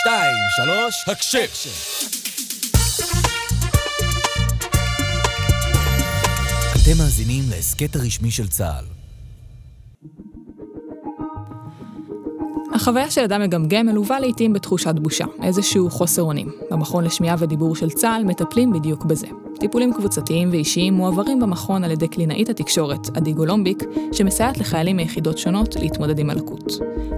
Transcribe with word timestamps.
שתיים, 0.00 0.36
שלוש, 0.56 1.04
הקשב. 1.06 1.46
אתם 6.72 6.98
מאזינים 6.98 7.44
להסכת 7.50 7.96
הרשמי 7.96 8.30
של 8.30 8.48
צה"ל. 8.48 8.84
החוויה 12.74 13.10
של 13.10 13.20
אדם 13.20 13.42
מגמגם 13.42 13.86
מלווה 13.86 14.20
לעיתים 14.20 14.52
בתחושת 14.52 14.94
בושה, 14.94 15.24
איזשהו 15.42 15.90
חוסר 15.90 16.22
אונים. 16.22 16.52
במכון 16.70 17.04
לשמיעה 17.04 17.36
ודיבור 17.38 17.76
של 17.76 17.90
צה"ל 17.90 18.24
מטפלים 18.24 18.72
בדיוק 18.72 19.04
בזה. 19.04 19.26
טיפולים 19.60 19.92
קבוצתיים 19.92 20.50
ואישיים 20.50 20.94
מועברים 20.94 21.40
במכון 21.40 21.84
על 21.84 21.90
ידי 21.90 22.08
קלינאית 22.08 22.48
התקשורת, 22.48 23.16
עדי 23.16 23.32
גולומביק, 23.32 23.82
שמסייעת 24.12 24.58
לחיילים 24.58 24.96
מיחידות 24.96 25.38
שונות 25.38 25.76
להתמודד 25.76 26.18
עם 26.18 26.30
הלקות. 26.30 26.72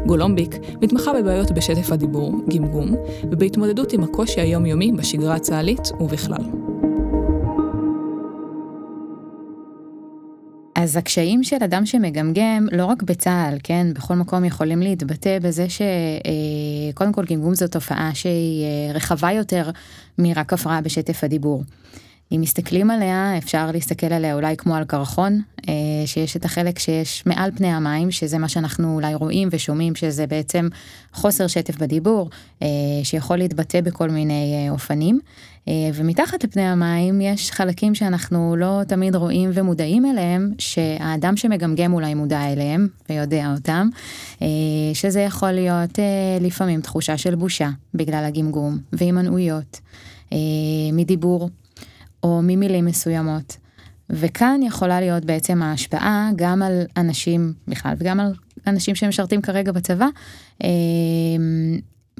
גולומביק 0.07 0.55
מתמחה 0.83 1.13
בבעיות 1.13 1.51
בשטף 1.51 1.93
הדיבור, 1.93 2.33
גמגום, 2.49 2.95
ובהתמודדות 3.25 3.93
עם 3.93 4.03
הקושי 4.03 4.41
היומיומי 4.41 4.93
בשגרה 4.93 5.35
הצה"לית 5.35 5.93
ובכלל. 6.01 6.43
אז 10.75 10.97
הקשיים 10.97 11.45
של 11.45 11.57
אדם 11.65 11.87
שמגמגם, 11.87 12.67
לא 12.73 12.85
רק 12.85 13.03
בצה"ל, 13.03 13.59
כן, 13.63 13.87
בכל 13.95 14.15
מקום 14.15 14.45
יכולים 14.45 14.81
להתבטא 14.81 15.39
בזה 15.39 15.67
שקודם 15.69 17.13
כל 17.13 17.25
גמגום 17.25 17.55
זו 17.55 17.69
תופעה 17.69 18.11
שהיא 18.15 18.65
אה, 18.65 18.93
רחבה 18.95 19.33
יותר 19.33 19.71
מרק 20.19 20.53
הפרעה 20.53 20.81
בשטף 20.81 21.25
הדיבור. 21.25 21.63
אם 22.33 22.41
מסתכלים 22.41 22.91
עליה, 22.91 23.39
אפשר 23.39 23.71
להסתכל 23.73 24.07
עליה 24.07 24.35
אולי 24.35 24.57
כמו 24.57 24.75
על 24.75 24.85
קרחון, 24.85 25.41
אה, 25.69 25.75
שיש 26.07 26.37
את 26.37 26.45
החלק 26.45 26.79
שיש 26.79 27.23
מעל 27.27 27.51
פני 27.57 27.69
המים, 27.69 28.11
שזה 28.11 28.39
מה 28.39 28.49
שאנחנו 28.49 28.95
אולי 28.95 29.15
רואים 29.15 29.49
ושומעים, 29.53 29.95
שזה 29.95 30.27
בעצם 30.27 30.69
חוסר 31.13 31.47
שטף 31.47 31.77
בדיבור, 31.79 32.31
אה, 32.63 32.69
שיכול 33.03 33.37
להתבטא 33.37 33.81
בכל 33.81 34.11
מיני 34.11 34.67
אופנים. 34.71 35.21
ומתחת 35.95 36.45
לפני 36.45 36.63
המים 36.63 37.21
יש 37.21 37.51
חלקים 37.51 37.95
שאנחנו 37.95 38.57
לא 38.57 38.81
תמיד 38.89 39.17
רואים 39.17 39.51
ומודעים 39.55 40.07
אליהם, 40.07 40.53
שהאדם 40.59 41.37
שמגמגם 41.37 41.93
אולי 41.93 42.15
מודע 42.15 42.53
אליהם 42.53 42.89
ויודע 43.11 43.53
אותם, 43.55 43.89
שזה 44.95 45.21
יכול 45.21 45.53
להיות 45.53 45.99
לפעמים 46.41 46.81
תחושה 46.81 47.17
של 47.19 47.35
בושה 47.35 47.69
בגלל 47.95 48.25
הגמגום 48.25 48.79
והימנעויות 48.93 49.81
מדיבור. 50.93 51.49
או 52.23 52.41
ממילים 52.43 52.85
מסוימות. 52.85 53.57
וכאן 54.11 54.61
יכולה 54.63 55.01
להיות 55.01 55.25
בעצם 55.25 55.63
ההשפעה 55.63 56.31
גם 56.37 56.63
על 56.63 56.83
אנשים 56.97 57.53
בכלל 57.69 57.95
וגם 57.99 58.21
על 58.21 58.33
אנשים 58.67 58.95
שמשרתים 58.95 59.43
כרגע 59.43 59.73
בצבא. 59.73 60.07
אה, 60.65 60.69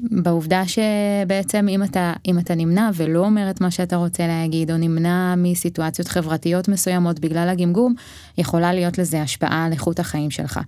בעובדה 0.01 0.63
שבעצם 0.67 1.67
אם 1.69 1.83
אתה 1.83 2.13
אם 2.27 2.39
אתה 2.39 2.55
נמנע 2.55 2.89
ולא 2.93 3.25
אומר 3.25 3.49
את 3.49 3.61
מה 3.61 3.71
שאתה 3.71 3.95
רוצה 3.95 4.27
להגיד 4.27 4.71
או 4.71 4.77
נמנע 4.77 5.35
מסיטואציות 5.37 6.07
חברתיות 6.07 6.67
מסוימות 6.67 7.19
בגלל 7.19 7.49
הגמגום 7.49 7.93
יכולה 8.37 8.73
להיות 8.73 8.97
לזה 8.97 9.21
השפעה 9.21 9.65
על 9.65 9.71
איכות 9.71 9.99
החיים 9.99 10.31
שלך. 10.31 10.59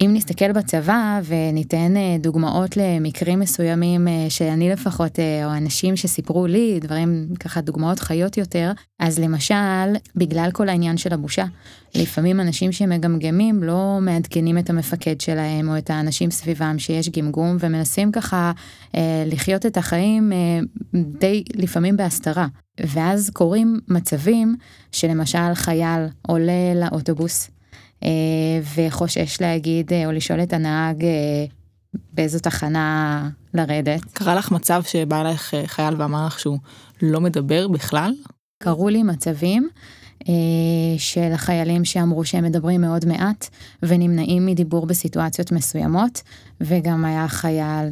אם 0.00 0.10
נסתכל 0.14 0.52
בצבא 0.52 1.20
וניתן 1.24 1.96
אה, 1.96 2.16
דוגמאות 2.20 2.76
למקרים 2.76 3.40
מסוימים 3.40 4.08
אה, 4.08 4.26
שאני 4.28 4.70
לפחות, 4.70 5.18
אה, 5.18 5.46
או 5.46 5.56
אנשים 5.56 5.96
שסיפרו 5.96 6.46
לי, 6.46 6.80
דברים 6.80 7.28
ככה 7.40 7.60
דוגמאות 7.60 8.00
חיות 8.00 8.36
יותר, 8.36 8.72
אז 9.00 9.18
למשל, 9.18 9.94
בגלל 10.16 10.50
כל 10.52 10.68
העניין 10.68 10.96
של 10.96 11.12
הבושה, 11.12 11.44
לפעמים 11.94 12.40
אנשים 12.40 12.72
שמגמגמים 12.72 13.62
לא 13.62 13.98
מעדכנים 14.00 14.58
את 14.58 14.70
המפקד 14.70 15.20
שלהם 15.20 15.68
או 15.68 15.78
את 15.78 15.90
האנשים 15.90 16.30
סביבם 16.30 16.78
שיש 16.78 17.08
גמגום 17.08 17.56
ומנסים 17.60 18.12
ככה 18.12 18.52
לחיות 19.26 19.66
את 19.66 19.76
החיים 19.76 20.32
די 20.94 21.44
לפעמים 21.54 21.96
בהסתרה. 21.96 22.46
ואז 22.80 23.30
קורים 23.30 23.80
מצבים 23.88 24.56
שלמשל 24.92 25.54
חייל 25.54 26.06
עולה 26.22 26.74
לאוטובוס 26.74 27.50
וחושש 28.74 29.40
להגיד 29.40 29.92
אה, 29.92 30.06
או 30.06 30.12
לשאול 30.12 30.42
את 30.42 30.52
הנהג 30.52 31.04
אה, 31.04 31.44
באיזו 32.12 32.38
תחנה 32.38 33.28
לרדת. 33.54 34.00
קרה 34.12 34.34
לך 34.34 34.50
מצב 34.50 34.82
שבא 34.86 35.22
לך 35.22 35.54
חייל 35.66 35.94
ואמר 35.98 36.26
לך 36.26 36.40
שהוא 36.40 36.58
לא 37.02 37.20
מדבר 37.20 37.68
בכלל? 37.68 38.12
קרו 38.62 38.88
לי 38.88 39.02
מצבים 39.02 39.68
של 40.98 41.32
החיילים 41.32 41.84
שאמרו 41.84 42.24
שהם 42.24 42.44
מדברים 42.44 42.80
מאוד 42.80 43.04
מעט 43.04 43.48
ונמנעים 43.82 44.46
מדיבור 44.46 44.86
בסיטואציות 44.86 45.52
מסוימות 45.52 46.22
וגם 46.60 47.04
היה 47.04 47.28
חייל 47.28 47.88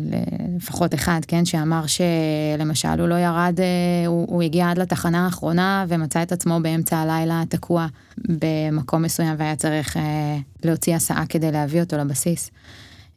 לפחות 0.57 0.95
אחד 0.95 1.21
כן 1.29 1.45
שאמר 1.45 1.85
שלמשל 1.87 3.01
הוא 3.01 3.09
לא 3.09 3.15
ירד 3.15 3.59
הוא, 4.07 4.27
הוא 4.29 4.43
הגיע 4.43 4.71
עד 4.71 4.79
לתחנה 4.79 5.25
האחרונה 5.25 5.85
ומצא 5.89 6.23
את 6.23 6.33
עצמו 6.33 6.61
באמצע 6.63 6.99
הלילה 6.99 7.43
תקוע 7.49 7.87
במקום 8.29 9.03
מסוים 9.03 9.35
והיה 9.39 9.57
צריך 9.57 9.97
אה, 9.97 10.39
להוציא 10.65 10.95
הסעה 10.95 11.27
כדי 11.27 11.53
להביא 11.53 11.81
אותו 11.81 11.97
לבסיס. 11.97 12.51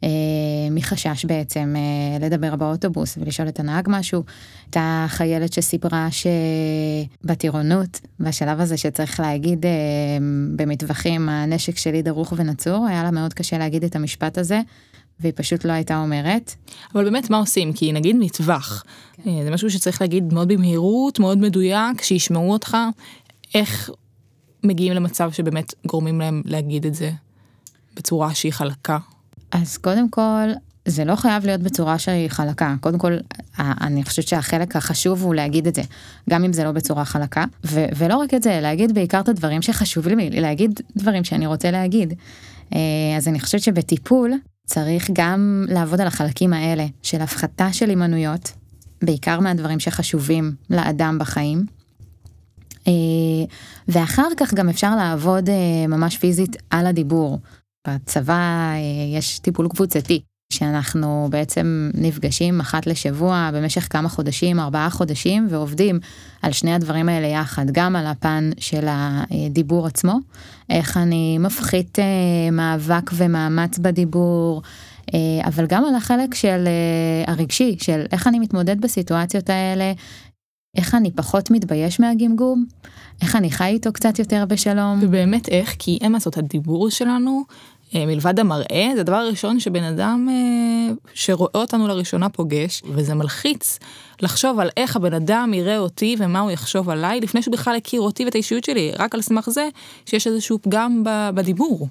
אה, 0.04 0.08
מחשש 0.70 1.24
בעצם 1.24 1.74
אה, 1.76 2.26
לדבר 2.26 2.56
באוטובוס 2.56 3.18
ולשאול 3.20 3.48
את 3.48 3.60
הנהג 3.60 3.84
משהו. 3.88 4.22
הייתה 4.64 5.06
חיילת 5.08 5.52
שסיפרה 5.52 6.08
שבטירונות, 7.22 8.00
בשלב 8.20 8.60
הזה 8.60 8.76
שצריך 8.76 9.20
להגיד 9.20 9.66
אה, 9.66 9.70
במטווחים 10.56 11.28
הנשק 11.28 11.76
שלי 11.76 12.02
דרוך 12.02 12.32
ונצור, 12.36 12.86
היה 12.86 13.02
לה 13.02 13.10
מאוד 13.10 13.34
קשה 13.34 13.58
להגיד 13.58 13.84
את 13.84 13.96
המשפט 13.96 14.38
הזה. 14.38 14.60
והיא 15.20 15.32
פשוט 15.36 15.64
לא 15.64 15.72
הייתה 15.72 15.98
אומרת. 15.98 16.54
אבל 16.94 17.04
באמת 17.04 17.30
מה 17.30 17.38
עושים? 17.38 17.72
כי 17.72 17.92
נגיד 17.92 18.16
מטווח, 18.16 18.84
כן. 19.12 19.30
אה, 19.30 19.44
זה 19.44 19.50
משהו 19.50 19.70
שצריך 19.70 20.00
להגיד 20.00 20.32
מאוד 20.32 20.48
במהירות, 20.48 21.18
מאוד 21.18 21.38
מדויק, 21.38 22.02
שישמעו 22.02 22.52
אותך. 22.52 22.76
איך 23.54 23.90
מגיעים 24.64 24.92
למצב 24.92 25.32
שבאמת 25.32 25.74
גורמים 25.86 26.20
להם 26.20 26.42
להגיד 26.44 26.86
את 26.86 26.94
זה 26.94 27.10
בצורה 27.96 28.34
שהיא 28.34 28.52
חלקה? 28.52 28.98
אז 29.52 29.76
קודם 29.76 30.08
כל, 30.08 30.48
זה 30.88 31.04
לא 31.04 31.16
חייב 31.16 31.46
להיות 31.46 31.60
בצורה 31.60 31.98
שהיא 31.98 32.28
חלקה. 32.28 32.74
קודם 32.80 32.98
כל, 32.98 33.16
אני 33.58 34.04
חושבת 34.04 34.28
שהחלק 34.28 34.76
החשוב 34.76 35.22
הוא 35.22 35.34
להגיד 35.34 35.66
את 35.66 35.74
זה, 35.74 35.82
גם 36.30 36.44
אם 36.44 36.52
זה 36.52 36.64
לא 36.64 36.72
בצורה 36.72 37.04
חלקה. 37.04 37.44
ו- 37.64 37.86
ולא 37.96 38.16
רק 38.16 38.34
את 38.34 38.42
זה, 38.42 38.58
להגיד 38.62 38.94
בעיקר 38.94 39.20
את 39.20 39.28
הדברים 39.28 39.62
שחשוב 39.62 40.08
לי, 40.08 40.30
להגיד 40.30 40.80
דברים 40.96 41.24
שאני 41.24 41.46
רוצה 41.46 41.70
להגיד. 41.70 42.14
אה, 42.74 42.78
אז 43.16 43.28
אני 43.28 43.40
חושבת 43.40 43.60
שבטיפול 43.60 44.32
צריך 44.66 45.10
גם 45.12 45.64
לעבוד 45.68 46.00
על 46.00 46.06
החלקים 46.06 46.52
האלה 46.52 46.86
של 47.02 47.20
הפחתה 47.20 47.72
של 47.72 47.88
הימנויות, 47.88 48.52
בעיקר 49.02 49.40
מהדברים 49.40 49.80
שחשובים 49.80 50.54
לאדם 50.70 51.18
בחיים. 51.18 51.66
אה, 52.86 52.92
ואחר 53.88 54.28
כך 54.36 54.54
גם 54.54 54.68
אפשר 54.68 54.96
לעבוד 54.96 55.48
אה, 55.48 55.86
ממש 55.88 56.18
פיזית 56.18 56.56
על 56.70 56.86
הדיבור. 56.86 57.38
בצבא 57.88 58.72
אה, 58.74 59.18
יש 59.18 59.38
טיפול 59.38 59.68
קבוצתי, 59.68 60.20
שאנחנו 60.52 61.28
בעצם 61.30 61.90
נפגשים 61.94 62.60
אחת 62.60 62.86
לשבוע 62.86 63.50
במשך 63.54 63.86
כמה 63.90 64.08
חודשים, 64.08 64.60
ארבעה 64.60 64.90
חודשים, 64.90 65.46
ועובדים 65.50 66.00
על 66.42 66.52
שני 66.52 66.74
הדברים 66.74 67.08
האלה 67.08 67.26
יחד, 67.26 67.66
גם 67.72 67.96
על 67.96 68.06
הפן 68.06 68.50
של 68.58 68.86
הדיבור 68.88 69.86
עצמו, 69.86 70.18
איך 70.70 70.96
אני 70.96 71.38
מפחית 71.38 71.98
מאבק 72.52 73.10
ומאמץ 73.14 73.78
בדיבור, 73.78 74.62
אבל 75.44 75.66
גם 75.66 75.84
על 75.84 75.94
החלק 75.94 76.34
של 76.34 76.68
הרגשי, 77.26 77.76
של 77.80 78.04
איך 78.12 78.26
אני 78.26 78.38
מתמודד 78.38 78.80
בסיטואציות 78.80 79.50
האלה, 79.50 79.92
איך 80.76 80.94
אני 80.94 81.10
פחות 81.10 81.50
מתבייש 81.50 82.00
מהגמגום, 82.00 82.64
איך 83.22 83.36
אני 83.36 83.50
חי 83.50 83.64
איתו 83.64 83.92
קצת 83.92 84.18
יותר 84.18 84.44
בשלום. 84.48 84.98
ובאמת 85.02 85.48
איך, 85.48 85.76
כי 85.78 85.98
אין 86.00 86.12
לעשות, 86.12 86.38
הדיבור 86.38 86.90
שלנו, 86.90 87.42
אה, 87.50 87.54
מלבד 87.94 88.40
המראה, 88.40 88.90
זה 88.94 89.00
הדבר 89.00 89.16
הראשון 89.16 89.60
שבן 89.60 89.82
אדם 89.82 90.28
אה, 90.30 90.94
שרואה 91.14 91.50
אותנו 91.54 91.88
לראשונה 91.88 92.28
פוגש, 92.28 92.82
וזה 92.94 93.14
מלחיץ 93.14 93.78
לחשוב 94.22 94.60
על 94.60 94.70
איך 94.76 94.96
הבן 94.96 95.14
אדם 95.14 95.54
יראה 95.54 95.78
אותי 95.78 96.16
ומה 96.18 96.40
הוא 96.40 96.50
יחשוב 96.50 96.90
עליי, 96.90 97.20
לפני 97.20 97.42
שהוא 97.42 97.52
בכלל 97.52 97.76
הכיר 97.76 98.00
אותי 98.00 98.24
ואת 98.24 98.34
האישיות 98.34 98.64
שלי, 98.64 98.92
רק 98.98 99.14
על 99.14 99.22
סמך 99.22 99.50
זה 99.50 99.68
שיש 100.06 100.26
איזשהו 100.26 100.58
פגם 100.62 101.02
בדיבור. 101.34 101.88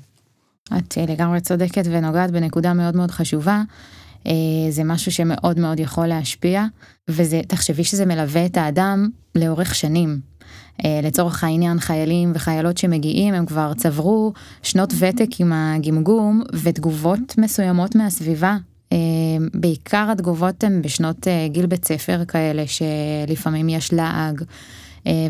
את 0.77 0.97
לגמרי 0.97 1.41
צודקת 1.41 1.83
ונוגעת 1.85 2.31
בנקודה 2.31 2.73
מאוד 2.73 2.95
מאוד 2.95 3.11
חשובה. 3.11 3.61
אה, 4.27 4.31
זה 4.69 4.83
משהו 4.83 5.11
שמאוד 5.11 5.59
מאוד 5.59 5.79
יכול 5.79 6.07
להשפיע, 6.07 6.65
וזה, 7.07 7.41
תחשבי 7.47 7.83
שזה 7.83 8.05
מלווה 8.05 8.45
את 8.45 8.57
האדם 8.57 9.09
לאורך 9.35 9.75
שנים. 9.75 10.19
אה, 10.85 10.99
לצורך 11.03 11.43
העניין 11.43 11.79
חיילים 11.79 12.31
וחיילות 12.35 12.77
שמגיעים 12.77 13.33
הם 13.33 13.45
כבר 13.45 13.73
צברו 13.73 14.33
שנות 14.63 14.93
ותק 14.99 15.29
עם 15.39 15.53
הגמגום 15.53 16.41
ותגובות 16.53 17.37
מסוימות 17.37 17.95
מהסביבה. 17.95 18.57
אה, 18.91 18.97
בעיקר 19.53 20.07
התגובות 20.11 20.63
הן 20.63 20.81
בשנות 20.81 21.27
גיל 21.47 21.65
בית 21.65 21.85
ספר 21.85 22.25
כאלה 22.25 22.63
שלפעמים 22.67 23.69
יש 23.69 23.93
לעג 23.93 24.43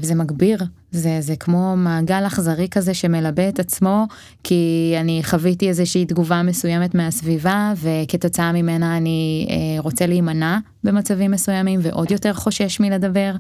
וזה 0.02 0.16
מגביר 0.16 0.60
זה, 0.96 1.18
זה 1.20 1.36
כמו 1.36 1.76
מעגל 1.78 2.28
אכזרי 2.28 2.68
כזה 2.72 2.94
שמלבה 2.94 3.50
את 3.50 3.60
עצמו, 3.60 4.06
כי 4.44 4.94
אני 5.00 5.22
חוויתי 5.24 5.70
איזושהי 5.70 6.06
תגובה 6.06 6.44
מסוימת 6.44 6.96
מהסביבה, 6.96 7.74
וכתוצאה 7.82 8.52
ממנה 8.52 8.98
אני 8.98 9.48
אה, 9.50 9.82
רוצה 9.82 10.06
להימנע 10.06 10.58
במצבים 10.84 11.32
מסוימים, 11.32 11.80
ועוד 11.84 12.12
יותר 12.12 12.34
חושש 12.34 12.80
מלדבר. 12.80 13.32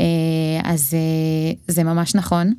אה, 0.00 0.70
אז 0.72 0.94
אה, 0.94 1.52
זה 1.68 1.84
ממש 1.84 2.14
נכון. 2.14 2.52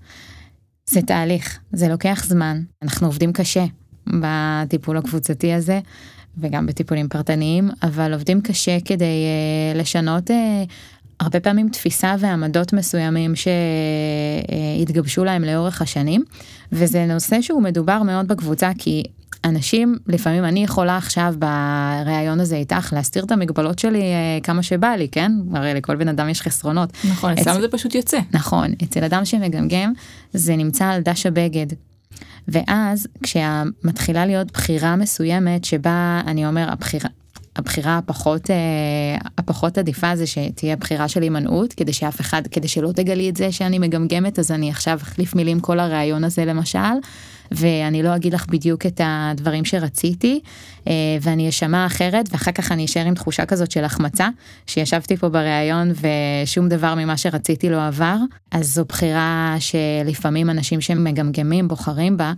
זה 0.85 1.01
תהליך, 1.01 1.59
זה 1.71 1.88
לוקח 1.88 2.25
זמן, 2.27 2.61
אנחנו 2.81 3.07
עובדים 3.07 3.33
קשה 3.33 3.65
בטיפול 4.07 4.97
הקבוצתי 4.97 5.53
הזה. 5.53 5.79
וגם 6.38 6.65
בטיפולים 6.65 7.09
פרטניים, 7.09 7.69
אבל 7.83 8.13
עובדים 8.13 8.41
קשה 8.41 8.77
כדי 8.85 9.05
uh, 9.05 9.77
לשנות 9.77 10.29
uh, 10.29 10.33
הרבה 11.19 11.39
פעמים 11.39 11.69
תפיסה 11.69 12.15
ועמדות 12.19 12.73
מסוימים 12.73 13.33
שהתגבשו 13.35 15.23
להם 15.23 15.44
לאורך 15.44 15.81
השנים, 15.81 16.23
וזה 16.71 17.05
נושא 17.05 17.41
שהוא 17.41 17.61
מדובר 17.61 18.03
מאוד 18.03 18.27
בקבוצה 18.27 18.71
כי 18.77 19.03
אנשים, 19.45 19.97
לפעמים 20.07 20.45
אני 20.45 20.63
יכולה 20.63 20.97
עכשיו 20.97 21.33
בריאיון 21.39 22.39
הזה 22.39 22.55
איתך 22.55 22.93
להסתיר 22.93 23.23
את 23.23 23.31
המגבלות 23.31 23.79
שלי 23.79 24.01
אה, 24.01 24.39
כמה 24.43 24.63
שבא 24.63 24.88
לי, 24.88 25.07
כן? 25.11 25.31
הרי 25.53 25.73
לכל 25.73 25.95
בן 25.95 26.07
אדם 26.07 26.29
יש 26.29 26.41
חסרונות. 26.41 26.89
נכון, 27.09 27.31
אצל 27.31 27.61
זה 27.61 27.67
פשוט 27.67 27.95
יוצא. 27.95 28.19
נכון, 28.31 28.71
אצל 28.83 29.03
אדם 29.03 29.25
שמגמגם 29.25 29.93
זה 30.33 30.55
נמצא 30.55 30.85
על 30.85 31.01
דש 31.01 31.25
הבגד. 31.25 31.67
ואז 32.47 33.07
כשמתחילה 33.23 34.25
להיות 34.25 34.51
בחירה 34.51 34.95
מסוימת 34.95 35.65
שבה 35.65 36.21
אני 36.27 36.47
אומר 36.47 36.71
הבחירה 36.71 37.09
הבחירה 37.61 37.97
הפחות 37.97 38.51
אה, 38.51 38.55
הפחות 39.37 39.77
עדיפה 39.77 40.15
זה 40.15 40.27
שתהיה 40.27 40.75
בחירה 40.75 41.07
של 41.07 41.21
הימנעות 41.21 41.73
כדי 41.73 41.93
שאף 41.93 42.21
אחד 42.21 42.41
כדי 42.51 42.67
שלא 42.67 42.91
תגלי 42.91 43.29
את 43.29 43.37
זה 43.37 43.51
שאני 43.51 43.79
מגמגמת 43.79 44.39
אז 44.39 44.51
אני 44.51 44.69
עכשיו 44.69 44.99
אחליף 45.01 45.35
מילים 45.35 45.59
כל 45.59 45.79
הראיון 45.79 46.23
הזה 46.23 46.45
למשל 46.45 46.79
ואני 47.51 48.03
לא 48.03 48.15
אגיד 48.15 48.33
לך 48.33 48.45
בדיוק 48.47 48.85
את 48.85 49.01
הדברים 49.03 49.65
שרציתי 49.65 50.39
אה, 50.87 50.93
ואני 51.21 51.49
אשמע 51.49 51.85
אחרת 51.85 52.25
ואחר 52.31 52.51
כך 52.51 52.71
אני 52.71 52.85
אשאר 52.85 53.05
עם 53.05 53.13
תחושה 53.13 53.45
כזאת 53.45 53.71
של 53.71 53.83
החמצה 53.83 54.29
שישבתי 54.67 55.17
פה 55.17 55.29
בראיון 55.29 55.91
ושום 56.45 56.69
דבר 56.69 56.95
ממה 56.95 57.17
שרציתי 57.17 57.69
לא 57.69 57.87
עבר 57.87 58.17
אז 58.51 58.73
זו 58.73 58.85
בחירה 58.85 59.55
שלפעמים 59.59 60.49
אנשים 60.49 60.81
שמגמגמים 60.81 61.67
בוחרים 61.67 62.17
בה 62.17 62.33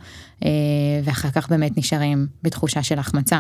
אה, 0.46 0.50
ואחר 1.04 1.30
כך 1.30 1.50
באמת 1.50 1.78
נשארים 1.78 2.28
בתחושה 2.44 2.84
של 2.84 3.00
החמצה. 3.00 3.40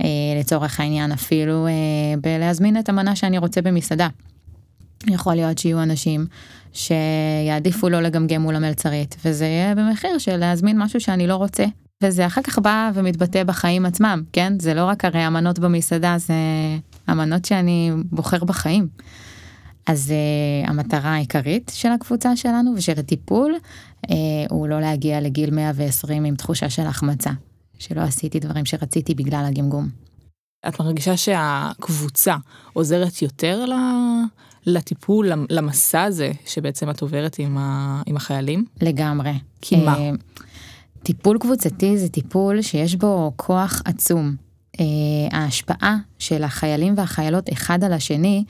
אה, 0.00 0.06
לצורך 0.40 0.80
העניין 0.80 1.12
אפילו 1.12 1.66
אה, 1.66 1.72
בלהזמין 2.20 2.78
את 2.78 2.88
המנה 2.88 3.16
שאני 3.16 3.38
רוצה 3.38 3.62
במסעדה. 3.62 4.08
יכול 5.06 5.34
להיות 5.34 5.58
שיהיו 5.58 5.82
אנשים 5.82 6.26
שיעדיפו 6.72 7.88
לא 7.88 8.00
לגמגם 8.00 8.42
מול 8.42 8.56
המלצרית 8.56 9.16
וזה 9.24 9.44
יהיה 9.44 9.74
במחיר 9.74 10.18
של 10.18 10.36
להזמין 10.36 10.78
משהו 10.78 11.00
שאני 11.00 11.26
לא 11.26 11.36
רוצה 11.36 11.64
וזה 12.02 12.26
אחר 12.26 12.42
כך 12.42 12.58
בא 12.58 12.90
ומתבטא 12.94 13.44
בחיים 13.44 13.86
עצמם 13.86 14.22
כן 14.32 14.52
זה 14.60 14.74
לא 14.74 14.84
רק 14.84 15.04
הרי 15.04 15.20
המנות 15.20 15.58
במסעדה 15.58 16.14
זה 16.18 16.34
המנות 17.06 17.44
שאני 17.44 17.92
בוחר 18.04 18.44
בחיים. 18.44 18.88
אז 19.86 20.12
uh, 20.12 20.70
המטרה 20.70 21.14
העיקרית 21.14 21.72
של 21.74 21.88
הקבוצה 21.88 22.36
שלנו 22.36 22.72
ושל 22.76 22.92
הטיפול 22.98 23.54
uh, 24.06 24.10
הוא 24.50 24.68
לא 24.68 24.80
להגיע 24.80 25.20
לגיל 25.20 25.50
120 25.50 26.24
עם 26.24 26.36
תחושה 26.36 26.70
של 26.70 26.86
החמצה 26.86 27.30
שלא 27.78 28.00
עשיתי 28.00 28.40
דברים 28.40 28.64
שרציתי 28.64 29.14
בגלל 29.14 29.44
הגמגום. 29.48 29.88
את 30.68 30.80
מרגישה 30.80 31.16
שהקבוצה 31.16 32.36
עוזרת 32.72 33.22
יותר 33.22 33.64
לטיפול, 34.66 35.28
למסע 35.50 36.02
הזה 36.02 36.32
שבעצם 36.46 36.90
את 36.90 37.02
עוברת 37.02 37.38
עם, 37.38 37.58
ה, 37.58 38.02
עם 38.06 38.16
החיילים? 38.16 38.64
לגמרי. 38.82 39.32
כי 39.60 39.76
מה? 39.76 39.98
אה, 39.98 40.10
טיפול 41.02 41.38
קבוצתי 41.38 41.98
זה 41.98 42.08
טיפול 42.08 42.62
שיש 42.62 42.94
בו 42.94 43.32
כוח 43.36 43.82
עצום. 43.84 44.36
Uh, 44.76 44.80
ההשפעה 45.32 45.96
של 46.18 46.44
החיילים 46.44 46.94
והחיילות 46.96 47.52
אחד 47.52 47.84
על 47.84 47.92
השני 47.92 48.44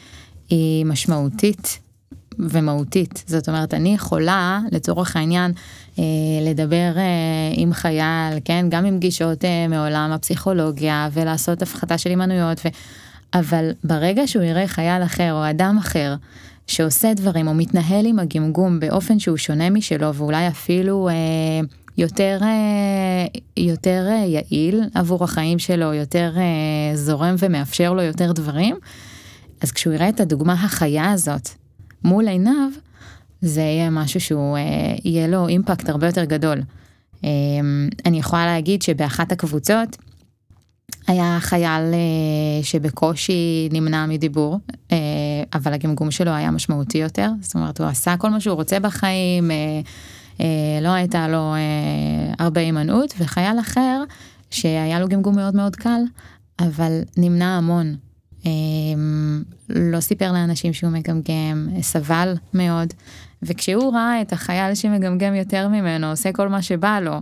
היא 0.48 0.86
משמעותית 0.86 1.78
ומהותית. 2.38 3.24
זאת 3.26 3.48
אומרת, 3.48 3.74
אני 3.74 3.94
יכולה, 3.94 4.60
לצורך 4.72 5.16
העניין, 5.16 5.52
אה, 5.98 6.04
לדבר 6.42 6.92
אה, 6.96 7.02
עם 7.54 7.72
חייל, 7.72 8.38
כן, 8.44 8.66
גם 8.68 8.84
עם 8.84 8.98
גישות 8.98 9.44
אה, 9.44 9.68
מעולם 9.68 10.10
הפסיכולוגיה, 10.12 11.08
ולעשות 11.12 11.62
הפחתה 11.62 11.98
של 11.98 12.10
הימנויות, 12.10 12.60
ו... 12.64 12.68
אבל 13.34 13.70
ברגע 13.84 14.26
שהוא 14.26 14.42
יראה 14.42 14.66
חייל 14.66 15.02
אחר 15.02 15.32
או 15.32 15.50
אדם 15.50 15.78
אחר, 15.78 16.14
שעושה 16.66 17.14
דברים 17.14 17.48
או 17.48 17.54
מתנהל 17.54 18.06
עם 18.06 18.18
הגמגום 18.18 18.80
באופן 18.80 19.18
שהוא 19.18 19.36
שונה 19.36 19.70
משלו, 19.70 20.14
ואולי 20.14 20.48
אפילו... 20.48 21.08
אה, 21.08 21.14
יותר, 21.98 22.38
אה, 22.42 23.26
יותר 23.56 24.06
אה, 24.08 24.24
יעיל 24.26 24.82
עבור 24.94 25.24
החיים 25.24 25.58
שלו, 25.58 25.94
יותר 25.94 26.32
אה, 26.36 26.96
זורם 26.96 27.34
ומאפשר 27.38 27.92
לו 27.92 28.02
יותר 28.02 28.32
דברים, 28.32 28.76
אז 29.60 29.72
כשהוא 29.72 29.94
יראה 29.94 30.08
את 30.08 30.20
הדוגמה 30.20 30.52
החיה 30.52 31.12
הזאת 31.12 31.48
מול 32.06 32.28
עיניו, 32.28 32.70
זה 33.40 33.60
יהיה 33.60 33.90
משהו 33.90 34.20
שהוא, 34.20 34.56
אה, 34.56 34.94
יהיה 35.04 35.26
לו 35.26 35.48
אימפקט 35.48 35.88
הרבה 35.88 36.06
יותר 36.06 36.24
גדול. 36.24 36.62
אה, 37.24 37.30
אני 38.06 38.18
יכולה 38.18 38.46
להגיד 38.46 38.82
שבאחת 38.82 39.32
הקבוצות, 39.32 39.96
היה 41.06 41.38
חייל 41.40 41.82
אה, 41.82 42.62
שבקושי 42.62 43.68
נמנע 43.72 44.06
מדיבור, 44.06 44.58
אבל 45.54 45.72
הגמגום 45.72 46.10
שלו 46.10 46.30
היה 46.30 46.50
משמעותי 46.50 46.98
יותר, 46.98 47.30
זאת 47.40 47.54
אומרת 47.54 47.80
הוא 47.80 47.86
עשה 47.86 48.16
כל 48.16 48.30
מה 48.30 48.40
שהוא 48.40 48.54
רוצה 48.54 48.80
בחיים, 48.80 49.50
לא 50.82 50.88
הייתה 50.88 51.28
לו 51.28 51.54
הרבה 52.38 52.60
הימנעות, 52.60 53.14
וחייל 53.18 53.60
אחר 53.60 54.02
שהיה 54.50 55.00
לו 55.00 55.08
גמגום 55.08 55.36
מאוד 55.36 55.56
מאוד 55.56 55.76
קל, 55.76 56.00
אבל 56.60 57.00
נמנע 57.16 57.56
המון. 57.56 58.05
אמ, 58.46 59.42
לא 59.68 60.00
סיפר 60.00 60.32
לאנשים 60.32 60.72
שהוא 60.72 60.90
מגמגם, 60.90 61.68
סבל 61.80 62.34
מאוד, 62.54 62.94
וכשהוא 63.42 63.92
ראה 63.92 64.20
את 64.22 64.32
החייל 64.32 64.74
שמגמגם 64.74 65.34
יותר 65.34 65.68
ממנו, 65.68 66.10
עושה 66.10 66.32
כל 66.32 66.48
מה 66.48 66.62
שבא 66.62 67.00
לו, 67.00 67.20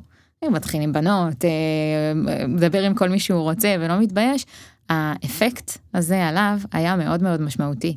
מתחיל 0.50 0.82
עם 0.82 0.92
בנות, 0.92 1.44
אה, 1.44 2.12
מדבר 2.48 2.82
עם 2.82 2.94
כל 2.94 3.08
מי 3.08 3.18
שהוא 3.18 3.42
רוצה 3.42 3.76
ולא 3.80 4.00
מתבייש, 4.00 4.46
האפקט 4.88 5.78
הזה 5.94 6.26
עליו 6.28 6.58
היה 6.72 6.96
מאוד 6.96 7.22
מאוד 7.22 7.40
משמעותי. 7.40 7.96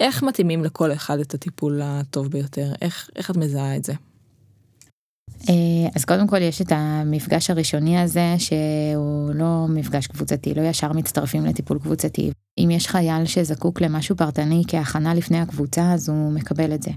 איך 0.00 0.22
מתאימים 0.22 0.64
לכל 0.64 0.92
אחד 0.92 1.18
את 1.18 1.34
הטיפול 1.34 1.80
הטוב 1.84 2.30
ביותר? 2.30 2.72
איך, 2.82 3.10
איך 3.16 3.30
את 3.30 3.36
מזהה 3.36 3.76
את 3.76 3.84
זה? 3.84 3.92
אה, 5.48 5.54
אז 5.94 6.04
קודם 6.04 6.26
כל 6.26 6.42
יש 6.42 6.60
את 6.60 6.72
המפגש 6.72 7.50
הראשוני 7.50 7.98
הזה 7.98 8.34
שהוא 8.38 9.34
לא 9.34 9.66
מפגש 9.68 10.06
קבוצתי, 10.06 10.54
לא 10.54 10.62
ישר 10.62 10.92
מצטרפים 10.92 11.46
לטיפול 11.46 11.78
קבוצתי. 11.78 12.30
אם 12.58 12.70
יש 12.70 12.86
חייל 12.86 13.24
שזקוק 13.24 13.80
למשהו 13.80 14.16
פרטני 14.16 14.62
כהכנה 14.68 15.14
לפני 15.14 15.40
הקבוצה 15.40 15.92
אז 15.92 16.08
הוא 16.08 16.32
מקבל 16.32 16.74
את 16.74 16.82
זה. 16.82 16.90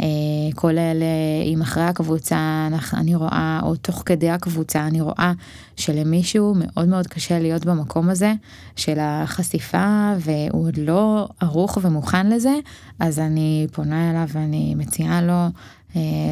אה, 0.00 0.06
כולל 0.54 1.02
אם 1.44 1.62
אחרי 1.62 1.84
הקבוצה 1.84 2.68
אני 2.92 3.14
רואה 3.14 3.60
או 3.62 3.76
תוך 3.76 4.02
כדי 4.06 4.30
הקבוצה 4.30 4.86
אני 4.86 5.00
רואה 5.00 5.32
שלמישהו 5.76 6.54
מאוד 6.58 6.88
מאוד 6.88 7.06
קשה 7.06 7.38
להיות 7.38 7.66
במקום 7.66 8.08
הזה 8.08 8.32
של 8.76 8.98
החשיפה 9.00 10.12
והוא 10.18 10.66
עוד 10.66 10.76
לא 10.76 11.28
ערוך 11.40 11.78
ומוכן 11.82 12.26
לזה 12.26 12.54
אז 12.98 13.18
אני 13.18 13.66
פונה 13.72 14.10
אליו 14.10 14.28
ואני 14.32 14.74
מציעה 14.74 15.22
לו 15.22 15.46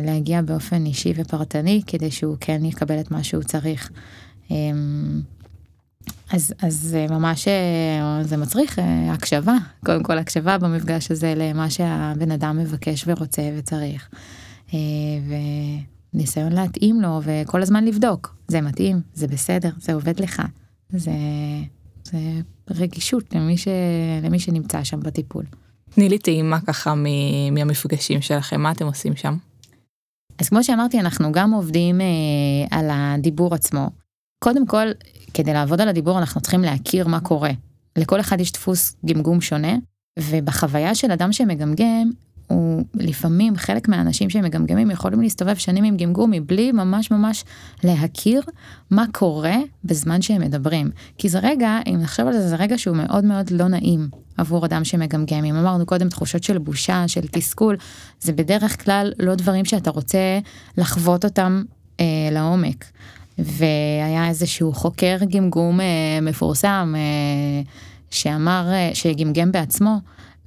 להגיע 0.03 0.43
באופן 0.43 0.87
אישי 0.87 1.13
ופרטני 1.17 1.83
כדי 1.87 2.11
שהוא 2.11 2.37
כן 2.41 2.65
יקבל 2.65 3.01
את 3.01 3.11
מה 3.11 3.25
שהוא 3.25 3.43
צריך. 3.43 3.91
אמ, 4.51 5.21
אז 6.33 6.55
אז 6.63 6.75
זה 6.75 7.07
ממש 7.11 7.49
אה, 7.49 8.25
זה 8.25 8.37
מצריך 8.37 8.79
אה, 8.79 9.13
הקשבה 9.13 9.57
קודם 9.87 10.03
כל 10.03 10.19
הקשבה 10.19 10.59
במפגש 10.59 11.11
הזה 11.11 11.35
למה 11.37 11.71
שהבן 11.71 12.31
אדם 12.31 12.59
מבקש 12.59 13.05
ורוצה 13.07 13.43
וצריך. 13.59 14.09
וניסיון 16.15 16.53
להתאים 16.53 17.01
לו 17.01 17.21
וכל 17.25 17.63
הזמן 17.63 17.85
לבדוק 17.85 18.37
זה 18.49 18.61
מתאים 18.61 19.01
זה 19.15 19.27
בסדר 19.27 19.71
זה 19.79 19.95
עובד 19.95 20.21
לך 20.21 20.43
זה, 20.91 21.13
זה 22.05 22.19
רגישות 22.71 23.35
למי, 23.35 23.57
ש, 23.57 23.69
למי 24.23 24.39
שנמצא 24.39 24.85
שם 24.85 25.01
בטיפול. 25.01 25.45
תני 25.91 26.09
לי 26.09 26.19
טעימה 26.19 26.61
ככה 26.61 26.95
מהמפגשים 27.51 28.23
שלכם 28.23 28.61
מה 28.61 28.71
אתם 28.71 28.87
עושים 28.87 29.17
שם. 29.17 29.37
אז 30.41 30.49
כמו 30.49 30.65
שאמרתי, 30.65 31.01
אנחנו 31.01 31.33
גם 31.33 31.53
עובדים 31.53 32.01
אה, 32.01 32.07
על 32.79 32.89
הדיבור 32.93 33.55
עצמו. 33.55 33.91
קודם 34.45 34.67
כל, 34.67 34.87
כדי 35.35 35.53
לעבוד 35.53 35.81
על 35.81 35.89
הדיבור 35.89 36.19
אנחנו 36.19 36.41
צריכים 36.41 36.63
להכיר 36.63 37.09
מה 37.09 37.21
קורה. 37.21 37.51
לכל 37.99 38.21
אחד 38.21 38.41
יש 38.41 38.53
דפוס 38.53 38.97
גמגום 39.07 39.41
שונה, 39.41 39.77
ובחוויה 40.19 40.95
של 40.95 41.11
אדם 41.11 41.33
שמגמגם, 41.33 42.11
הוא 42.47 42.85
לפעמים 42.95 43.57
חלק 43.57 43.89
מהאנשים 43.89 44.31
שמגמגמים 44.31 44.91
יכולים 44.91 45.21
להסתובב 45.21 45.55
שנים 45.55 45.85
עם 45.85 45.97
גמגום 45.97 46.31
מבלי 46.31 46.73
ממש 46.73 47.11
ממש 47.11 47.45
להכיר 47.85 48.43
מה 48.91 49.05
קורה 49.13 49.57
בזמן 49.85 50.23
שהם 50.23 50.41
מדברים. 50.41 50.91
כי 51.19 51.29
זה 51.29 51.39
רגע, 51.39 51.79
אם 51.87 51.97
נחשוב 52.01 52.27
על 52.27 52.33
זה, 52.33 52.49
זה 52.49 52.57
רגע 52.57 52.79
שהוא 52.79 52.97
מאוד 52.97 53.25
מאוד 53.25 53.51
לא 53.51 53.69
נעים 53.69 54.09
עבור 54.37 54.67
אדם 54.67 54.85
שמגמגם. 54.85 55.45
אם 55.45 55.57
אמרנו 55.57 55.87
קודם 55.87 56.09
תחושות 56.09 56.43
של 56.43 56.59
בושה, 56.59 57.09
של 57.09 57.27
תסכול, 57.31 57.77
זה 58.21 58.33
בדרך 58.33 58.85
כלל 58.85 59.13
לא 59.19 59.35
דברים 59.35 59.65
שאתה 59.65 59.91
רוצה 59.91 60.39
לחוות 60.79 61.25
אותם 61.25 61.63
אה, 62.01 62.05
לעומק. 62.33 62.85
והיה 63.39 64.29
איזשהו 64.29 64.73
חוקר 64.73 65.17
גמגום 65.31 65.81
אה, 65.81 65.87
מפורסם 66.23 66.95
אה, 66.97 67.63
שאמר, 68.11 68.69
אה, 68.73 68.91
שגמגם 68.95 69.53
בעצמו, 69.53 69.97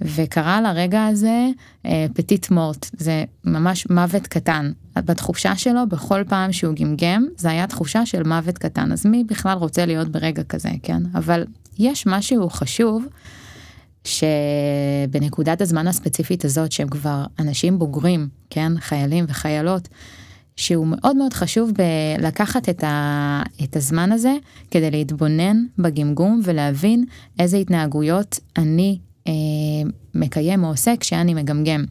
וקרא 0.01 0.61
לרגע 0.61 1.05
הזה 1.05 1.47
אה, 1.85 2.05
פטיט 2.13 2.49
מורט, 2.49 2.89
זה 2.97 3.23
ממש 3.43 3.87
מוות 3.89 4.27
קטן. 4.27 4.71
בתחושה 4.95 5.55
שלו, 5.55 5.87
בכל 5.89 6.23
פעם 6.27 6.51
שהוא 6.51 6.75
גמגם, 6.75 7.27
זה 7.37 7.49
היה 7.49 7.67
תחושה 7.67 8.05
של 8.05 8.23
מוות 8.23 8.57
קטן. 8.57 8.91
אז 8.91 9.05
מי 9.05 9.23
בכלל 9.23 9.57
רוצה 9.57 9.85
להיות 9.85 10.09
ברגע 10.09 10.43
כזה, 10.43 10.69
כן? 10.83 11.03
אבל 11.15 11.45
יש 11.79 12.07
משהו 12.07 12.49
חשוב, 12.49 13.05
שבנקודת 14.03 15.61
הזמן 15.61 15.87
הספציפית 15.87 16.45
הזאת, 16.45 16.71
שהם 16.71 16.87
כבר 16.87 17.25
אנשים 17.39 17.79
בוגרים, 17.79 18.29
כן? 18.49 18.71
חיילים 18.79 19.25
וחיילות, 19.27 19.87
שהוא 20.55 20.87
מאוד 20.87 21.15
מאוד 21.15 21.33
חשוב 21.33 21.71
בלקחת 22.17 22.69
את, 22.69 22.83
ה, 22.83 23.43
את 23.63 23.75
הזמן 23.75 24.11
הזה 24.11 24.33
כדי 24.71 24.91
להתבונן 24.91 25.65
בגמגום 25.79 26.41
ולהבין 26.43 27.05
איזה 27.39 27.57
התנהגויות 27.57 28.39
אני 28.57 28.99
מקיים 30.15 30.63
או 30.63 30.69
עושה 30.69 30.93
כשאני 30.99 31.33
מגמגם. 31.33 31.85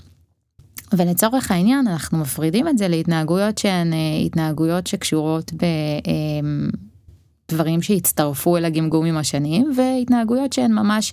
ולצורך 0.93 1.51
העניין 1.51 1.87
אנחנו 1.87 2.19
מפרידים 2.19 2.69
את 2.69 2.79
זה 2.79 2.89
להתנהגויות 2.89 3.59
שהן 3.59 3.93
אה, 3.93 3.99
התנהגויות 4.27 4.87
שקשורות 4.87 5.53
בדברים 7.49 7.79
אה, 7.79 7.83
שהצטרפו 7.83 8.57
אל 8.57 8.65
הגמגום 8.65 9.07
עם 9.07 9.17
השנים 9.17 9.73
והתנהגויות 9.77 10.53
שהן 10.53 10.73
ממש 10.73 11.13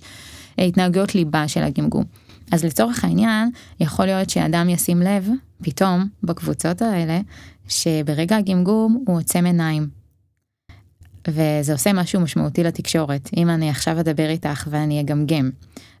אה, 0.58 0.64
התנהגויות 0.64 1.14
ליבה 1.14 1.48
של 1.48 1.62
הגמגום. 1.62 2.04
אז 2.52 2.64
לצורך 2.64 3.04
העניין 3.04 3.50
יכול 3.80 4.06
להיות 4.06 4.30
שאדם 4.30 4.68
ישים 4.68 5.02
לב 5.02 5.28
פתאום 5.62 6.08
בקבוצות 6.22 6.82
האלה 6.82 7.20
שברגע 7.68 8.36
הגמגום 8.36 9.04
הוא 9.06 9.16
עוצם 9.16 9.44
עיניים. 9.44 10.03
וזה 11.28 11.72
עושה 11.72 11.92
משהו 11.92 12.20
משמעותי 12.20 12.64
לתקשורת 12.64 13.30
אם 13.36 13.50
אני 13.50 13.70
עכשיו 13.70 14.00
אדבר 14.00 14.28
איתך 14.28 14.68
ואני 14.70 15.00
אגמגם 15.00 15.50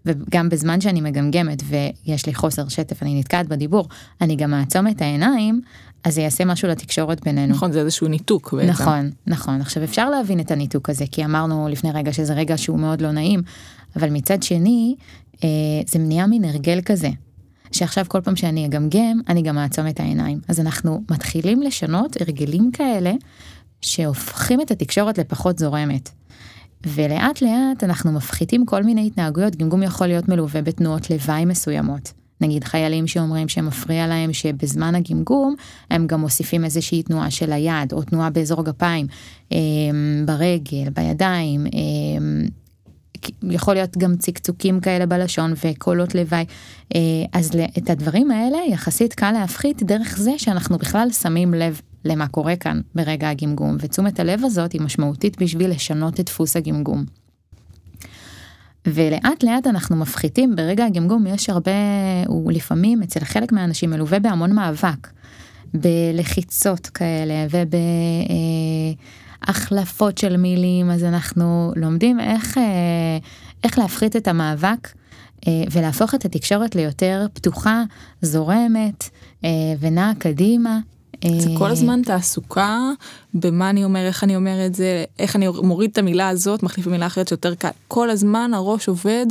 וגם 0.06 0.48
בזמן 0.48 0.80
שאני 0.80 1.00
מגמגמת 1.00 1.62
ויש 1.64 2.26
לי 2.26 2.34
חוסר 2.34 2.68
שטף 2.68 3.02
אני 3.02 3.18
נתקעת 3.18 3.48
בדיבור 3.48 3.88
אני 4.20 4.36
גם 4.36 4.54
אעצום 4.54 4.88
את 4.88 5.02
העיניים 5.02 5.60
אז 6.04 6.14
זה 6.14 6.20
יעשה 6.20 6.44
משהו 6.44 6.68
לתקשורת 6.68 7.24
בינינו. 7.24 7.54
נכון 7.54 7.72
זה 7.72 7.80
איזשהו 7.80 8.08
ניתוק 8.08 8.52
בעצם. 8.54 8.68
נכון 8.68 9.10
נכון 9.26 9.60
עכשיו 9.60 9.84
אפשר 9.84 10.10
להבין 10.10 10.40
את 10.40 10.50
הניתוק 10.50 10.90
הזה 10.90 11.04
כי 11.12 11.24
אמרנו 11.24 11.68
לפני 11.70 11.90
רגע 11.92 12.12
שזה 12.12 12.34
רגע 12.34 12.58
שהוא 12.58 12.78
מאוד 12.78 13.00
לא 13.00 13.10
נעים 13.10 13.42
אבל 13.96 14.10
מצד 14.10 14.42
שני 14.42 14.94
אה, 15.44 15.48
זה 15.86 15.98
מניעה 15.98 16.26
מן 16.26 16.44
הרגל 16.44 16.80
כזה. 16.84 17.10
שעכשיו 17.72 18.04
כל 18.08 18.20
פעם 18.20 18.36
שאני 18.36 18.66
אגמגם 18.66 19.20
אני 19.28 19.42
גם 19.42 19.58
אעצום 19.58 19.88
את 19.88 20.00
העיניים 20.00 20.40
אז 20.48 20.60
אנחנו 20.60 21.02
מתחילים 21.10 21.62
לשנות 21.62 22.20
הרגלים 22.20 22.70
כאלה 22.72 23.12
שהופכים 23.80 24.60
את 24.60 24.70
התקשורת 24.70 25.18
לפחות 25.18 25.58
זורמת. 25.58 26.10
ולאט 26.86 27.42
לאט 27.42 27.84
אנחנו 27.84 28.12
מפחיתים 28.12 28.66
כל 28.66 28.82
מיני 28.82 29.06
התנהגויות, 29.06 29.56
גמגום 29.56 29.82
יכול 29.82 30.06
להיות 30.06 30.28
מלווה 30.28 30.62
בתנועות 30.62 31.10
לוואי 31.10 31.44
מסוימות. 31.44 32.12
נגיד 32.40 32.64
חיילים 32.64 33.06
שאומרים 33.06 33.48
שמפריע 33.48 34.06
להם 34.06 34.32
שבזמן 34.32 34.94
הגמגום 34.94 35.54
הם 35.90 36.06
גם 36.06 36.20
מוסיפים 36.20 36.64
איזושהי 36.64 37.02
תנועה 37.02 37.30
של 37.30 37.52
היד 37.52 37.92
או 37.92 38.02
תנועה 38.02 38.30
באזור 38.30 38.60
הגפיים, 38.60 39.06
אה, 39.52 39.58
ברגל, 40.26 40.90
בידיים, 40.94 41.66
אה, 41.66 42.46
יכול 43.42 43.74
להיות 43.74 43.96
גם 43.96 44.16
צקצוקים 44.16 44.80
כאלה 44.80 45.06
בלשון 45.06 45.54
וקולות 45.64 46.14
לוואי. 46.14 46.44
אה, 46.94 47.00
אז 47.32 47.50
את 47.78 47.90
הדברים 47.90 48.30
האלה 48.30 48.58
יחסית 48.70 49.14
קל 49.14 49.32
להפחית 49.32 49.82
דרך 49.82 50.16
זה 50.18 50.32
שאנחנו 50.38 50.78
בכלל 50.78 51.08
שמים 51.10 51.54
לב 51.54 51.80
למה 52.04 52.28
קורה 52.28 52.56
כאן 52.56 52.80
ברגע 52.94 53.28
הגמגום, 53.28 53.76
ותשומת 53.80 54.20
הלב 54.20 54.44
הזאת 54.44 54.72
היא 54.72 54.80
משמעותית 54.80 55.42
בשביל 55.42 55.70
לשנות 55.70 56.20
את 56.20 56.26
דפוס 56.26 56.56
הגמגום. 56.56 57.04
ולאט 58.86 59.42
לאט 59.42 59.66
אנחנו 59.66 59.96
מפחיתים, 59.96 60.56
ברגע 60.56 60.84
הגמגום 60.84 61.26
יש 61.26 61.50
הרבה, 61.50 61.72
הוא 62.26 62.52
לפעמים 62.52 63.02
אצל 63.02 63.20
חלק 63.20 63.52
מהאנשים 63.52 63.90
מלווה 63.90 64.18
בהמון 64.18 64.52
מאבק, 64.52 65.08
בלחיצות 65.74 66.86
כאלה 66.86 67.46
ובהחלפות 69.46 70.18
של 70.18 70.36
מילים, 70.36 70.90
אז 70.90 71.04
אנחנו 71.04 71.72
לומדים 71.76 72.20
איך, 72.20 72.58
אה, 72.58 73.18
איך 73.64 73.78
להפחית 73.78 74.16
את 74.16 74.28
המאבק. 74.28 74.88
אה, 75.48 75.64
ולהפוך 75.70 76.14
את 76.14 76.24
התקשורת 76.24 76.74
ליותר 76.74 77.26
פתוחה, 77.32 77.82
זורמת 78.22 79.10
אה, 79.44 79.48
ונעה 79.80 80.12
קדימה 80.18 80.78
זה 81.38 81.50
כל 81.58 81.70
הזמן 81.70 82.02
תעסוקה 82.02 82.90
במה 83.34 83.70
אני 83.70 83.84
אומר, 83.84 84.06
איך 84.06 84.24
אני 84.24 84.36
אומר 84.36 84.66
את 84.66 84.74
זה, 84.74 85.04
איך 85.18 85.36
אני 85.36 85.48
מוריד 85.48 85.90
את 85.90 85.98
המילה 85.98 86.28
הזאת, 86.28 86.62
מחליף 86.62 86.86
במילה 86.86 87.06
אחרת 87.06 87.28
שיותר 87.28 87.54
קל. 87.54 87.68
כל 87.88 88.10
הזמן 88.10 88.50
הראש 88.54 88.88
עובד 88.88 89.26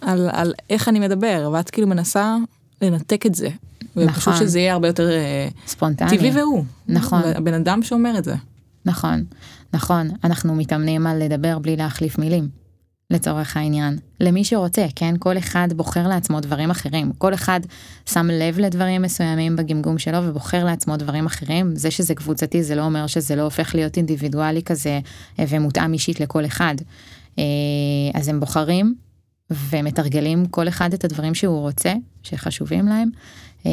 על, 0.00 0.28
על 0.32 0.54
איך 0.70 0.88
אני 0.88 1.00
מדבר, 1.00 1.50
ואת 1.52 1.70
כאילו 1.70 1.86
מנסה 1.86 2.36
לנתק 2.82 3.26
את 3.26 3.34
זה. 3.34 3.48
נכון. 3.96 4.08
ופשוט 4.08 4.34
שזה 4.36 4.58
יהיה 4.58 4.72
הרבה 4.72 4.88
יותר 4.88 5.10
אה, 5.10 5.48
ספונטני. 5.66 6.18
טבעי 6.18 6.30
והוא. 6.30 6.64
נכון. 6.88 7.22
הבן 7.24 7.54
אדם 7.54 7.82
שאומר 7.82 8.18
את 8.18 8.24
זה. 8.24 8.34
נכון, 8.84 9.24
נכון. 9.72 10.10
אנחנו 10.24 10.54
מתאמנים 10.54 11.06
על 11.06 11.22
לדבר 11.24 11.58
בלי 11.58 11.76
להחליף 11.76 12.18
מילים. 12.18 12.63
לצורך 13.10 13.56
העניין, 13.56 13.98
למי 14.20 14.44
שרוצה, 14.44 14.86
כן? 14.96 15.14
כל 15.18 15.38
אחד 15.38 15.68
בוחר 15.76 16.08
לעצמו 16.08 16.40
דברים 16.40 16.70
אחרים, 16.70 17.12
כל 17.18 17.34
אחד 17.34 17.60
שם 18.06 18.26
לב 18.26 18.58
לדברים 18.58 19.02
מסוימים 19.02 19.56
בגמגום 19.56 19.98
שלו 19.98 20.18
ובוחר 20.22 20.64
לעצמו 20.64 20.96
דברים 20.96 21.26
אחרים, 21.26 21.76
זה 21.76 21.90
שזה 21.90 22.14
קבוצתי 22.14 22.62
זה 22.62 22.74
לא 22.74 22.82
אומר 22.82 23.06
שזה 23.06 23.36
לא 23.36 23.42
הופך 23.42 23.74
להיות 23.74 23.96
אינדיבידואלי 23.96 24.62
כזה 24.62 25.00
אה, 25.38 25.44
ומותאם 25.48 25.92
אישית 25.92 26.20
לכל 26.20 26.44
אחד. 26.44 26.74
אה, 27.38 27.44
אז 28.14 28.28
הם 28.28 28.40
בוחרים 28.40 28.94
ומתרגלים 29.50 30.46
כל 30.46 30.68
אחד 30.68 30.94
את 30.94 31.04
הדברים 31.04 31.34
שהוא 31.34 31.60
רוצה, 31.60 31.92
שחשובים 32.22 32.86
להם, 32.86 33.10
אה, 33.66 33.72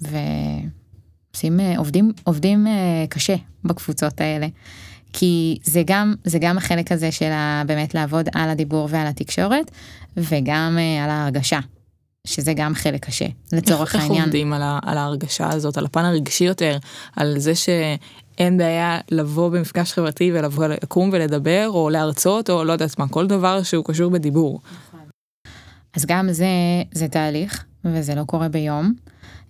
ועושים, 0.00 1.60
עובדים, 1.76 2.12
עובדים 2.24 2.66
קשה 3.08 3.36
בקבוצות 3.64 4.20
האלה. 4.20 4.46
כי 5.18 5.58
זה 5.64 5.82
גם 5.86 6.14
זה 6.24 6.38
גם 6.38 6.58
החלק 6.58 6.92
הזה 6.92 7.12
של 7.12 7.30
באמת 7.66 7.94
לעבוד 7.94 8.28
על 8.34 8.50
הדיבור 8.50 8.88
ועל 8.90 9.06
התקשורת 9.06 9.70
וגם 10.16 10.78
uh, 10.78 11.04
על 11.04 11.10
ההרגשה. 11.10 11.60
שזה 12.26 12.52
גם 12.56 12.74
חלק 12.74 13.04
קשה 13.06 13.26
לצורך 13.52 13.94
איך, 13.94 14.02
העניין. 14.02 14.18
איך 14.18 14.24
עובדים 14.24 14.52
על, 14.52 14.62
ה, 14.62 14.78
על 14.82 14.98
ההרגשה 14.98 15.48
הזאת 15.52 15.78
על 15.78 15.84
הפן 15.84 16.04
הרגשי 16.04 16.44
יותר 16.44 16.78
על 17.16 17.38
זה 17.38 17.54
שאין 17.54 18.58
בעיה 18.58 18.98
לבוא 19.10 19.48
במפגש 19.48 19.92
חברתי 19.92 20.30
ולבוא 20.34 20.66
לקום 20.66 21.10
ולדבר 21.12 21.68
או 21.68 21.90
להרצות 21.90 22.50
או 22.50 22.64
לא 22.64 22.72
יודעת 22.72 22.98
מה 22.98 23.08
כל 23.08 23.26
דבר 23.26 23.62
שהוא 23.62 23.84
קשור 23.84 24.10
בדיבור. 24.10 24.60
אז 25.96 26.06
גם 26.06 26.32
זה 26.32 26.46
זה 26.92 27.08
תהליך 27.08 27.64
וזה 27.84 28.14
לא 28.14 28.24
קורה 28.24 28.48
ביום. 28.48 28.94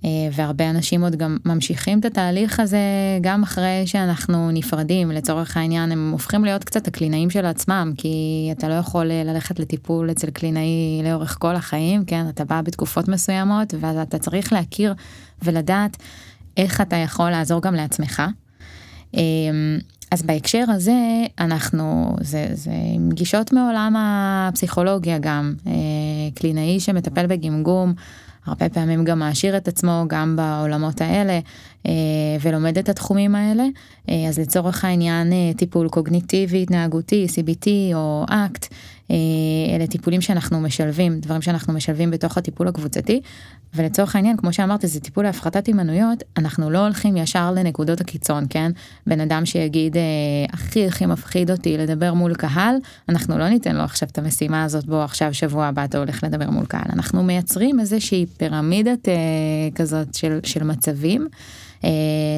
אה, 0.04 0.10
והרבה 0.32 0.70
אנשים 0.70 1.02
עוד 1.02 1.16
גם 1.16 1.36
ממשיכים 1.44 2.00
את 2.00 2.04
התהליך 2.04 2.60
הזה 2.60 2.78
גם 3.20 3.42
אחרי 3.42 3.82
שאנחנו 3.86 4.50
נפרדים 4.50 5.10
לצורך 5.10 5.56
העניין 5.56 5.92
הם 5.92 6.10
הופכים 6.12 6.44
להיות 6.44 6.64
קצת 6.64 6.88
הקלינאים 6.88 7.30
של 7.30 7.46
עצמם 7.46 7.92
כי 7.96 8.48
אתה 8.58 8.68
לא 8.68 8.74
יכול 8.74 9.10
אה, 9.10 9.24
ללכת 9.24 9.58
לטיפול 9.58 10.10
אצל 10.10 10.30
קלינאי 10.30 11.00
לאורך 11.04 11.36
כל 11.40 11.56
החיים 11.56 12.04
כן 12.04 12.28
אתה 12.28 12.44
בא 12.44 12.60
בתקופות 12.62 13.08
מסוימות 13.08 13.74
ואתה 13.80 14.18
צריך 14.18 14.52
להכיר 14.52 14.94
ולדעת 15.42 15.96
איך 16.56 16.80
אתה 16.80 16.96
יכול 16.96 17.30
לעזור 17.30 17.62
גם 17.62 17.74
לעצמך. 17.74 18.22
אה, 19.16 19.20
אז 20.10 20.22
בהקשר 20.22 20.64
הזה 20.68 21.26
אנחנו 21.38 22.16
זה 22.20 22.48
זה 22.52 22.70
עם 22.94 23.10
גישות 23.12 23.52
מעולם 23.52 23.94
הפסיכולוגיה 23.98 25.18
גם 25.18 25.54
קלינאי 26.34 26.80
שמטפל 26.80 27.26
בגמגום. 27.26 27.94
הרבה 28.46 28.68
פעמים 28.68 29.04
גם 29.04 29.18
מעשיר 29.18 29.56
את 29.56 29.68
עצמו 29.68 30.04
גם 30.08 30.36
בעולמות 30.36 31.00
האלה 31.00 31.40
אה, 31.86 31.92
ולומד 32.40 32.78
את 32.78 32.88
התחומים 32.88 33.34
האלה. 33.34 33.64
אה, 34.08 34.28
אז 34.28 34.38
לצורך 34.38 34.84
העניין 34.84 35.32
אה, 35.32 35.50
טיפול 35.56 35.88
קוגניטיבי 35.88 36.62
התנהגותי 36.62 37.26
CBT 37.30 37.66
או 37.94 38.24
אקט 38.28 38.66
אלה 39.74 39.86
טיפולים 39.86 40.20
שאנחנו 40.20 40.60
משלבים, 40.60 41.20
דברים 41.20 41.42
שאנחנו 41.42 41.72
משלבים 41.72 42.10
בתוך 42.10 42.38
הטיפול 42.38 42.68
הקבוצתי, 42.68 43.20
ולצורך 43.74 44.16
העניין, 44.16 44.36
כמו 44.36 44.52
שאמרתי, 44.52 44.86
זה 44.86 45.00
טיפול 45.00 45.24
להפחתת 45.24 45.66
הימנויות, 45.66 46.24
אנחנו 46.36 46.70
לא 46.70 46.78
הולכים 46.78 47.16
ישר 47.16 47.52
לנקודות 47.52 48.00
הקיצון, 48.00 48.44
כן? 48.50 48.72
בן 49.06 49.20
אדם 49.20 49.46
שיגיד, 49.46 49.96
הכי 50.52 50.86
הכי 50.86 51.06
מפחיד 51.06 51.50
אותי 51.50 51.78
לדבר 51.78 52.14
מול 52.14 52.34
קהל, 52.34 52.74
אנחנו 53.08 53.38
לא 53.38 53.48
ניתן 53.48 53.76
לו 53.76 53.82
עכשיו 53.82 54.08
את 54.12 54.18
המשימה 54.18 54.64
הזאת, 54.64 54.86
בוא 54.86 55.02
עכשיו 55.02 55.34
שבוע 55.34 55.66
הבא 55.66 55.84
אתה 55.84 55.98
הולך 55.98 56.24
לדבר 56.24 56.50
מול 56.50 56.66
קהל. 56.66 56.86
אנחנו 56.92 57.22
מייצרים 57.22 57.80
איזושהי 57.80 58.26
פירמידת 58.36 59.08
כזאת 59.74 60.14
של, 60.14 60.38
של 60.44 60.64
מצבים. 60.64 61.28
אה, 61.84 61.90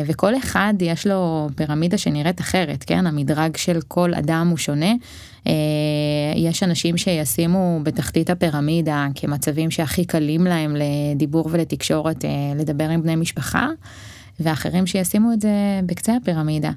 וכל 0.07 0.37
אחד 0.37 0.75
יש 0.81 1.07
לו 1.07 1.49
פירמידה 1.55 1.99
שנראית 1.99 2.41
אחרת, 2.41 2.85
כן? 2.85 3.07
המדרג 3.07 3.57
של 3.57 3.79
כל 3.89 4.15
אדם 4.15 4.49
הוא 4.51 4.59
שונה. 4.59 4.93
אה, 5.47 5.53
יש 6.37 6.63
אנשים 6.63 6.97
שישימו 6.97 7.81
בתחתית 7.83 8.31
הפירמידה 8.31 9.07
כמצבים 9.15 9.71
שהכי 9.71 10.05
קלים 10.05 10.45
להם 10.45 10.77
לדיבור 10.77 11.49
ולתקשורת, 11.51 12.25
אה, 12.25 12.31
לדבר 12.57 12.89
עם 12.89 13.03
בני 13.03 13.17
משפחה, 13.17 13.69
ואחרים 14.41 14.87
שישימו 14.87 15.33
את 15.33 15.41
זה 15.41 15.81
בקצה 15.87 16.17
הפירמידה. 16.17 16.71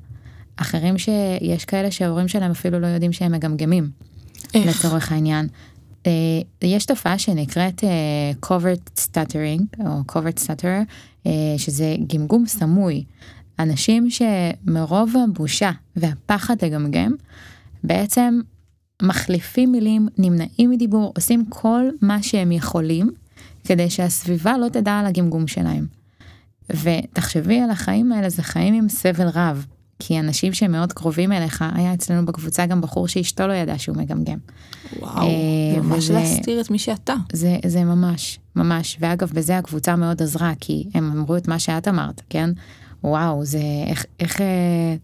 אחרים 0.58 0.98
שיש 0.98 1.66
כאלה 1.66 1.92
שההורים 1.92 2.28
שלהם 2.28 2.52
אפילו 2.52 2.80
לא 2.80 2.88
יודעים 2.88 3.14
שהם 3.14 3.32
מגמגמים, 3.32 3.90
איך? 4.54 4.68
לצורך 4.68 5.12
העניין. 5.12 5.48
יש 6.62 6.86
תופעה 6.86 7.20
שנקראת 7.20 7.84
covert 8.46 9.00
stuttering 9.00 9.86
או 9.86 10.02
covert 10.12 10.40
stutter 10.46 10.86
אה, 11.28 11.32
שזה 11.58 11.96
גמגום 12.08 12.46
סמוי. 12.46 13.04
אנשים 13.60 14.08
שמרוב 14.10 15.14
הבושה 15.24 15.72
והפחד 15.96 16.56
לגמגם, 16.66 17.12
בעצם 17.84 18.40
מחליפים 19.02 19.72
מילים, 19.72 20.08
נמנעים 20.18 20.70
מדיבור, 20.70 21.12
עושים 21.16 21.46
כל 21.50 21.90
מה 22.02 22.24
שהם 22.24 22.52
יכולים 22.52 23.10
כדי 23.64 23.90
שהסביבה 23.90 24.58
לא 24.58 24.70
תדע 24.70 25.00
על 25.00 25.06
הגמגום 25.06 25.48
שלהם. 25.48 25.86
ותחשבי 26.70 27.60
על 27.60 27.70
החיים 27.70 28.12
האלה, 28.12 28.30
זה 28.30 28.44
חיים 28.44 28.74
עם 28.74 28.90
סבל 28.90 29.28
רב. 29.28 29.66
כי 30.04 30.20
אנשים 30.20 30.54
שהם 30.54 30.72
מאוד 30.72 30.94
קרובים 30.94 31.32
אליך, 31.32 31.66
היה 31.76 31.94
אצלנו 31.94 32.26
בקבוצה 32.26 32.66
גם 32.66 32.82
בחור 32.82 33.08
שאשתו 33.08 33.48
לא 33.48 33.54
ידעה 33.54 33.78
שהוא 33.78 33.98
מגמגם. 33.98 34.38
וואו, 35.00 35.18
אה, 35.18 35.26
זה 35.76 35.82
ממש 35.82 36.10
להסתיר 36.10 36.62
את 36.62 36.72
מי 36.72 36.80
שאתה. 36.80 37.14
זה, 37.34 37.58
זה 37.66 37.84
ממש, 37.84 38.40
ממש. 38.56 38.98
ואגב, 39.00 39.32
בזה 39.34 39.58
הקבוצה 39.58 39.96
מאוד 39.96 40.22
עזרה, 40.22 40.54
כי 40.60 40.88
הם 40.94 41.12
אמרו 41.12 41.38
את 41.38 41.48
מה 41.48 41.60
שאת 41.60 41.88
אמרת, 41.88 42.22
כן? 42.30 42.50
וואו, 43.04 43.46
זה, 43.46 43.60
איך, 43.88 44.06
איך 44.20 44.42
אה, 44.42 44.46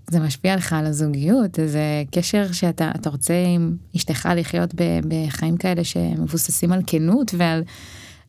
זה 0.09 0.19
משפיע 0.19 0.55
לך 0.55 0.73
על 0.73 0.85
הזוגיות, 0.85 1.59
זה 1.65 2.03
קשר 2.11 2.51
שאתה 2.51 2.91
רוצה 3.05 3.33
עם 3.55 3.75
אשתך 3.95 4.29
לחיות 4.35 4.75
ב, 4.75 4.99
בחיים 5.07 5.57
כאלה 5.57 5.83
שמבוססים 5.83 6.71
על 6.71 6.81
כנות 6.87 7.31
ועל... 7.37 7.63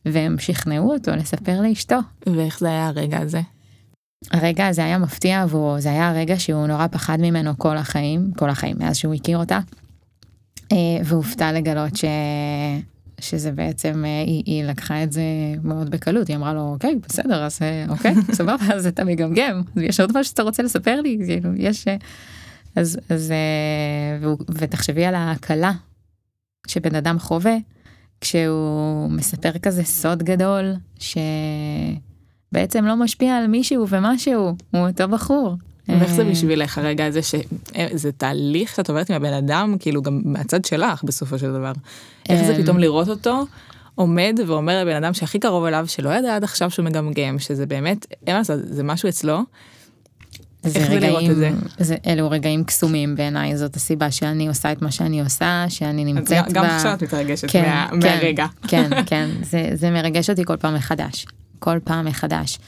והם 0.05 0.35
שכנעו 0.39 0.93
אותו 0.93 1.11
לספר 1.11 1.61
לאשתו. 1.61 1.97
ואיך 2.27 2.59
זה 2.59 2.67
היה 2.67 2.87
הרגע 2.87 3.19
הזה? 3.19 3.41
הרגע 4.31 4.67
הזה 4.67 4.83
היה 4.83 4.97
מפתיע 4.97 5.41
עבורו, 5.41 5.79
זה 5.79 5.89
היה 5.89 6.09
הרגע 6.09 6.39
שהוא 6.39 6.67
נורא 6.67 6.87
פחד 6.87 7.17
ממנו 7.21 7.57
כל 7.57 7.77
החיים, 7.77 8.31
כל 8.37 8.49
החיים, 8.49 8.75
מאז 8.79 8.97
שהוא 8.97 9.13
הכיר 9.13 9.37
אותה. 9.37 9.59
אה, 10.71 10.77
והופתע 11.03 11.51
לגלות 11.51 11.95
ש... 11.95 12.05
שזה 13.21 13.51
בעצם, 13.51 14.05
אה, 14.05 14.21
היא, 14.21 14.43
היא 14.45 14.63
לקחה 14.63 15.03
את 15.03 15.11
זה 15.11 15.21
מאוד 15.63 15.89
בקלות, 15.89 16.27
היא 16.27 16.35
אמרה 16.35 16.53
לו, 16.53 16.61
אוקיי, 16.73 16.95
בסדר, 17.07 17.43
אז 17.43 17.59
אה, 17.61 17.85
אוקיי, 17.89 18.15
סבבה, 18.37 18.73
אז 18.73 18.87
אתה 18.87 19.03
מגמגם, 19.03 19.61
יש 19.75 19.99
עוד 19.99 20.09
משהו 20.17 20.23
שאתה 20.23 20.43
רוצה 20.43 20.63
לספר 20.63 21.01
לי, 21.01 21.17
כאילו, 21.25 21.49
יש... 21.55 21.85
אז, 22.75 22.99
אז, 23.09 23.33
ותחשבי 24.49 25.05
על 25.05 25.15
ההקלה 25.15 25.71
שבן 26.67 26.95
אדם 26.95 27.19
חווה, 27.19 27.55
כשהוא 28.21 29.09
מספר 29.11 29.57
כזה 29.57 29.83
סוד 29.83 30.23
גדול, 30.23 30.73
ש... 30.99 31.17
בעצם 32.51 32.85
לא 32.85 32.95
משפיע 32.95 33.37
על 33.37 33.47
מישהו 33.47 33.87
ומשהו, 33.89 34.55
הוא 34.71 34.87
אותו 34.87 35.07
בחור. 35.07 35.55
ואיך 35.89 36.11
זה 36.11 36.21
אה, 36.21 36.29
בשבילך 36.29 36.77
הרגע 36.77 37.05
הזה 37.05 37.19
שזה 37.21 38.11
תהליך 38.11 38.75
שאת 38.75 38.89
עוברת 38.89 39.09
עם 39.09 39.15
הבן 39.15 39.33
אדם 39.33 39.75
כאילו 39.79 40.01
גם 40.01 40.21
מהצד 40.25 40.65
שלך 40.65 41.03
בסופו 41.03 41.39
של 41.39 41.53
דבר. 41.53 41.71
איך 42.29 42.43
זה 42.43 42.63
פתאום 42.63 42.77
לראות 42.77 43.09
אותו 43.09 43.45
עומד 43.95 44.39
ואומר 44.47 44.83
לבן 44.83 45.03
אדם 45.03 45.13
שהכי 45.13 45.39
קרוב 45.39 45.65
אליו 45.65 45.85
שלא 45.87 46.09
ידע 46.09 46.35
עד 46.35 46.43
עכשיו 46.43 46.71
שהוא 46.71 46.85
מגמגם 46.85 47.39
שזה 47.39 47.65
באמת 47.65 48.05
אין 48.27 48.35
מה 48.35 48.37
לעשות 48.37 48.59
זה 48.63 48.83
משהו 48.83 49.09
אצלו. 49.09 49.39
זה 50.63 50.85
רגעים, 50.89 51.33
זה? 51.33 51.51
זה, 51.79 51.95
אלו 52.07 52.29
רגעים 52.29 52.63
קסומים 52.63 53.15
בעיניי, 53.15 53.57
זאת 53.57 53.75
הסיבה 53.75 54.11
שאני 54.11 54.47
עושה 54.47 54.71
את 54.71 54.81
מה 54.81 54.91
שאני 54.91 55.21
עושה, 55.21 55.65
שאני 55.69 56.05
נמצאת 56.05 56.45
גם 56.51 56.63
ב... 56.63 56.65
גם 56.65 56.65
עכשיו 56.65 56.93
את 56.93 57.03
מתרגשת 57.03 57.51
כן, 57.51 57.61
מה, 57.61 57.87
כן, 57.89 57.97
מהרגע. 57.99 58.45
כן, 58.67 58.89
כן, 59.05 59.29
זה, 59.41 59.69
זה 59.73 59.89
מרגש 59.91 60.29
אותי 60.29 60.45
כל 60.45 60.57
פעם 60.57 60.75
מחדש. 60.75 61.25
כל 61.59 61.79
פעם 61.83 62.05
מחדש. 62.05 62.59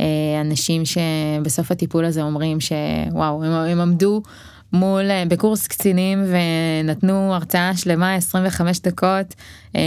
אה, 0.00 0.40
אנשים 0.40 0.82
שבסוף 0.84 1.70
הטיפול 1.70 2.04
הזה 2.04 2.22
אומרים 2.22 2.58
שוואו 2.60 3.44
הם, 3.44 3.52
הם 3.52 3.80
עמדו 3.80 4.22
מול 4.72 5.10
אה, 5.10 5.24
בקורס 5.28 5.66
קצינים 5.66 6.24
ונתנו 6.24 7.34
הרצאה 7.34 7.76
שלמה 7.76 8.14
25 8.14 8.80
דקות. 8.80 9.34
אה, 9.76 9.80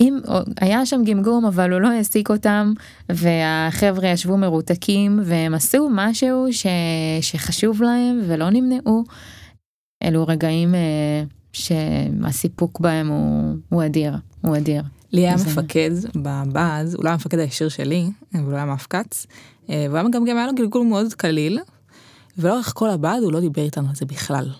אם 0.00 0.18
היה 0.60 0.86
שם 0.86 1.04
גמגום 1.04 1.44
אבל 1.44 1.72
הוא 1.72 1.80
לא 1.80 1.88
העסיק 1.88 2.30
אותם 2.30 2.72
והחבר'ה 3.08 4.08
ישבו 4.08 4.36
מרותקים 4.36 5.20
והם 5.24 5.54
עשו 5.54 5.88
משהו 5.92 6.46
ש, 6.50 6.66
שחשוב 7.20 7.82
להם 7.82 8.20
ולא 8.26 8.50
נמנעו. 8.50 9.04
אלו 10.02 10.26
רגעים 10.26 10.74
שהסיפוק 11.52 12.80
בהם 12.80 13.08
הוא, 13.08 13.54
הוא 13.68 13.84
אדיר, 13.84 14.14
הוא 14.40 14.56
אדיר. 14.56 14.82
לי 15.12 15.20
היה 15.20 15.34
מפקד 15.36 15.90
בבאז, 16.16 16.94
הוא 16.94 17.04
לא 17.04 17.08
היה 17.08 17.14
המפקד 17.14 17.38
הישיר 17.38 17.68
שלי, 17.68 18.10
אבל 18.34 18.44
הוא 18.44 18.54
היה 18.54 18.64
מפקץ, 18.64 19.26
אה, 19.70 19.84
והוא 19.88 19.98
היה 19.98 20.08
גם 20.08 20.24
גם 20.24 20.36
היה 20.36 20.46
לו 20.46 20.54
גלגול 20.54 20.86
מאוד 20.86 21.14
קליל, 21.14 21.60
ולאורך 22.38 22.72
כל 22.76 22.90
הבאז 22.90 23.22
הוא 23.22 23.32
לא 23.32 23.40
דיבר 23.40 23.62
איתנו 23.62 23.88
על 23.88 23.94
זה 23.94 24.06
בכלל. 24.06 24.50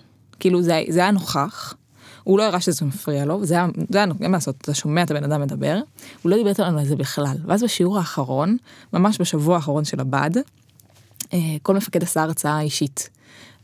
כאילו 0.41 0.63
זה, 0.63 0.83
זה 0.89 1.01
היה 1.01 1.11
נוכח, 1.11 1.75
הוא 2.25 2.39
לא 2.39 2.43
הראה 2.43 2.61
שזה 2.61 2.85
מפריע 2.85 3.25
לו, 3.25 3.47
זה 3.47 3.55
היה, 3.55 3.67
זה 3.89 3.99
היה, 3.99 4.07
אין 4.21 4.31
מה 4.31 4.37
לעשות, 4.37 4.57
אתה 4.61 4.75
שומע 4.75 5.03
את 5.03 5.11
הבן 5.11 5.25
אדם 5.25 5.41
מדבר, 5.41 5.81
הוא 6.23 6.31
לא 6.31 6.37
דיבר 6.37 6.51
איתנו 6.51 6.79
על 6.79 6.87
זה 6.87 6.97
בכלל. 6.97 7.37
ואז 7.47 7.63
בשיעור 7.63 7.99
האחרון, 7.99 8.57
ממש 8.93 9.21
בשבוע 9.21 9.57
האחרון 9.57 9.85
של 9.85 10.01
הבד, 10.01 10.31
אה, 11.33 11.39
כל 11.63 11.77
מפקד 11.77 12.03
עשה 12.03 12.23
הרצאה 12.23 12.61
אישית. 12.61 13.09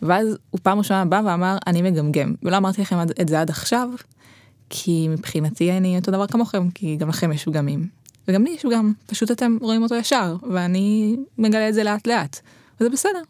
ואז 0.02 0.36
הוא 0.50 0.60
פעם 0.62 0.78
ראשונה 0.78 1.04
בא 1.04 1.20
ואמר, 1.26 1.56
אני 1.66 1.82
מגמגם. 1.82 2.34
ולא 2.42 2.56
אמרתי 2.56 2.82
לכם 2.82 2.96
את 3.20 3.28
זה 3.28 3.40
עד 3.40 3.50
עכשיו, 3.50 3.88
כי 4.70 5.08
מבחינתי 5.08 5.72
אני 5.72 5.96
אותו 5.98 6.10
דבר 6.10 6.26
כמוכם, 6.26 6.70
כי 6.70 6.96
גם 6.96 7.08
לכם 7.08 7.32
יש 7.32 7.44
פגמים. 7.44 7.88
וגם 8.28 8.44
לי 8.44 8.50
יש 8.50 8.62
פגם, 8.62 8.92
פשוט 9.06 9.30
אתם 9.30 9.56
רואים 9.60 9.82
אותו 9.82 9.94
ישר, 9.94 10.36
ואני 10.50 11.16
מגלה 11.38 11.68
את 11.68 11.74
זה 11.74 11.84
לאט 11.84 12.06
לאט, 12.06 12.40
וזה 12.80 12.90
בסדר. 12.90 13.22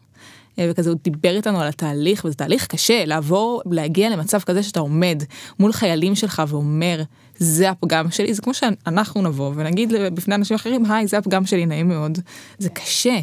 אה, 0.59 0.67
וכזה 0.71 0.89
הוא 0.89 0.99
דיבר 1.03 1.35
איתנו 1.35 1.61
על 1.61 1.67
התהליך, 1.67 2.25
וזה 2.25 2.35
תהליך 2.35 2.67
קשה, 2.67 3.05
לעבור, 3.05 3.61
להגיע 3.71 4.09
למצב 4.09 4.39
כזה 4.39 4.63
שאתה 4.63 4.79
עומד 4.79 5.23
מול 5.59 5.73
חיילים 5.73 6.15
שלך 6.15 6.43
ואומר, 6.47 7.01
זה 7.37 7.69
הפגם 7.69 8.11
שלי, 8.11 8.33
זה 8.33 8.41
כמו 8.41 8.53
שאנחנו 8.53 9.21
נבוא 9.21 9.51
ונגיד 9.55 9.93
בפני 10.13 10.35
אנשים 10.35 10.55
אחרים, 10.55 10.91
היי, 10.91 11.07
זה 11.07 11.17
הפגם 11.17 11.45
שלי, 11.45 11.65
נעים 11.65 11.87
מאוד. 11.87 12.19
זה 12.57 12.69
קשה, 12.69 13.19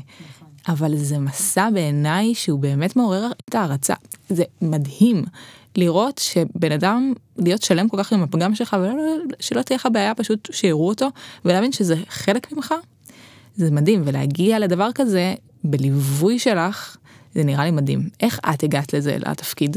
אבל 0.68 0.96
זה 0.96 1.18
מסע 1.18 1.70
בעיניי 1.70 2.35
שהוא 2.35 2.61
באמת 2.61 2.96
מעורר 2.96 3.31
את 3.48 3.55
ההערצה. 3.55 3.94
זה 4.29 4.44
מדהים 4.62 5.25
לראות 5.76 6.18
שבן 6.18 6.72
אדם, 6.72 7.12
להיות 7.38 7.62
שלם 7.62 7.88
כל 7.88 7.96
כך 7.96 8.12
עם 8.12 8.22
הפגם 8.22 8.54
שלך, 8.54 8.76
ושלא 9.40 9.62
תהיה 9.62 9.76
לך 9.76 9.88
בעיה 9.92 10.14
פשוט 10.14 10.48
שיראו 10.52 10.88
אותו, 10.88 11.08
ולהבין 11.44 11.72
שזה 11.72 11.96
חלק 12.08 12.52
ממך, 12.52 12.74
זה 13.56 13.70
מדהים, 13.70 14.02
ולהגיע 14.04 14.58
לדבר 14.58 14.88
כזה 14.94 15.35
בליווי 15.64 16.38
שלך, 16.38 16.96
זה 17.35 17.44
נראה 17.44 17.64
לי 17.64 17.70
מדהים. 17.70 18.08
איך 18.20 18.40
את 18.54 18.62
הגעת 18.62 18.94
לזה, 18.94 19.16
לתפקיד? 19.18 19.76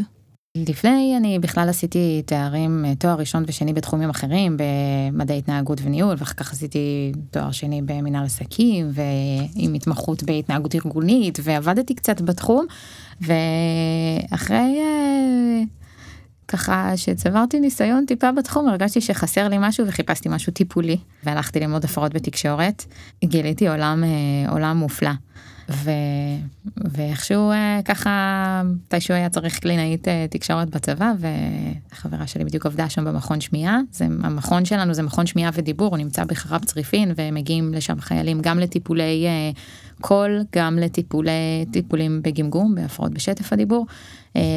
לפני 0.55 1.13
אני 1.17 1.39
בכלל 1.39 1.69
עשיתי 1.69 2.21
תארים, 2.25 2.85
תואר 2.99 3.15
ראשון 3.15 3.43
ושני 3.47 3.73
בתחומים 3.73 4.09
אחרים, 4.09 4.57
במדעי 4.57 5.37
התנהגות 5.37 5.79
וניהול, 5.83 6.15
ואחר 6.17 6.33
כך 6.33 6.51
עשיתי 6.51 7.11
תואר 7.31 7.51
שני 7.51 7.81
במנהל 7.81 8.25
עסקים, 8.25 8.91
ועם 8.93 9.73
התמחות 9.73 10.23
בהתנהגות 10.23 10.75
ארגונית, 10.75 11.39
ועבדתי 11.43 11.95
קצת 11.95 12.21
בתחום, 12.21 12.65
ואחרי 13.21 14.77
אה, 14.79 15.63
ככה 16.47 16.91
שצברתי 16.95 17.59
ניסיון 17.59 18.05
טיפה 18.05 18.31
בתחום 18.31 18.69
הרגשתי 18.69 19.01
שחסר 19.01 19.47
לי 19.47 19.55
משהו 19.59 19.87
וחיפשתי 19.87 20.29
משהו 20.29 20.53
טיפולי 20.53 20.97
והלכתי 21.23 21.59
ללמוד 21.59 21.85
הפרעות 21.85 22.13
בתקשורת. 22.13 22.85
גיליתי 23.25 23.67
עולם 23.67 24.03
אה, 24.03 24.51
עולם 24.51 24.77
מופלא 24.77 25.11
ו... 25.69 25.91
ואיכשהו 26.77 27.51
אה, 27.51 27.79
ככה 27.85 28.61
מתישהו 28.65 29.13
היה 29.13 29.29
צריך 29.29 29.59
קלינאית 29.59 30.07
אה, 30.07 30.25
תקשורת 30.29 30.69
בצבא 30.69 31.13
וחברה 31.91 32.27
שלי 32.27 32.45
בדיוק 32.45 32.65
עבדה 32.65 32.89
שם 32.89 33.05
במכון 33.05 33.41
שמיעה 33.41 33.79
זה 33.91 34.05
המכון 34.05 34.65
שלנו 34.65 34.93
זה 34.93 35.03
מכון 35.03 35.25
שמיעה 35.25 35.51
ודיבור 35.53 35.87
הוא 35.87 35.97
נמצא 35.97 36.23
בחרב 36.23 36.63
צריפין 36.65 37.11
ומגיעים 37.15 37.73
לשם 37.73 37.99
חיילים 37.99 38.41
גם 38.41 38.59
לטיפולי 38.59 39.25
אה, 39.27 39.51
קול 40.01 40.43
גם 40.55 40.79
לטיפולי 40.79 41.65
טיפולים 41.71 42.21
בגמגום 42.21 42.75
בהפרעות 42.75 43.13
בשטף 43.13 43.53
הדיבור 43.53 43.85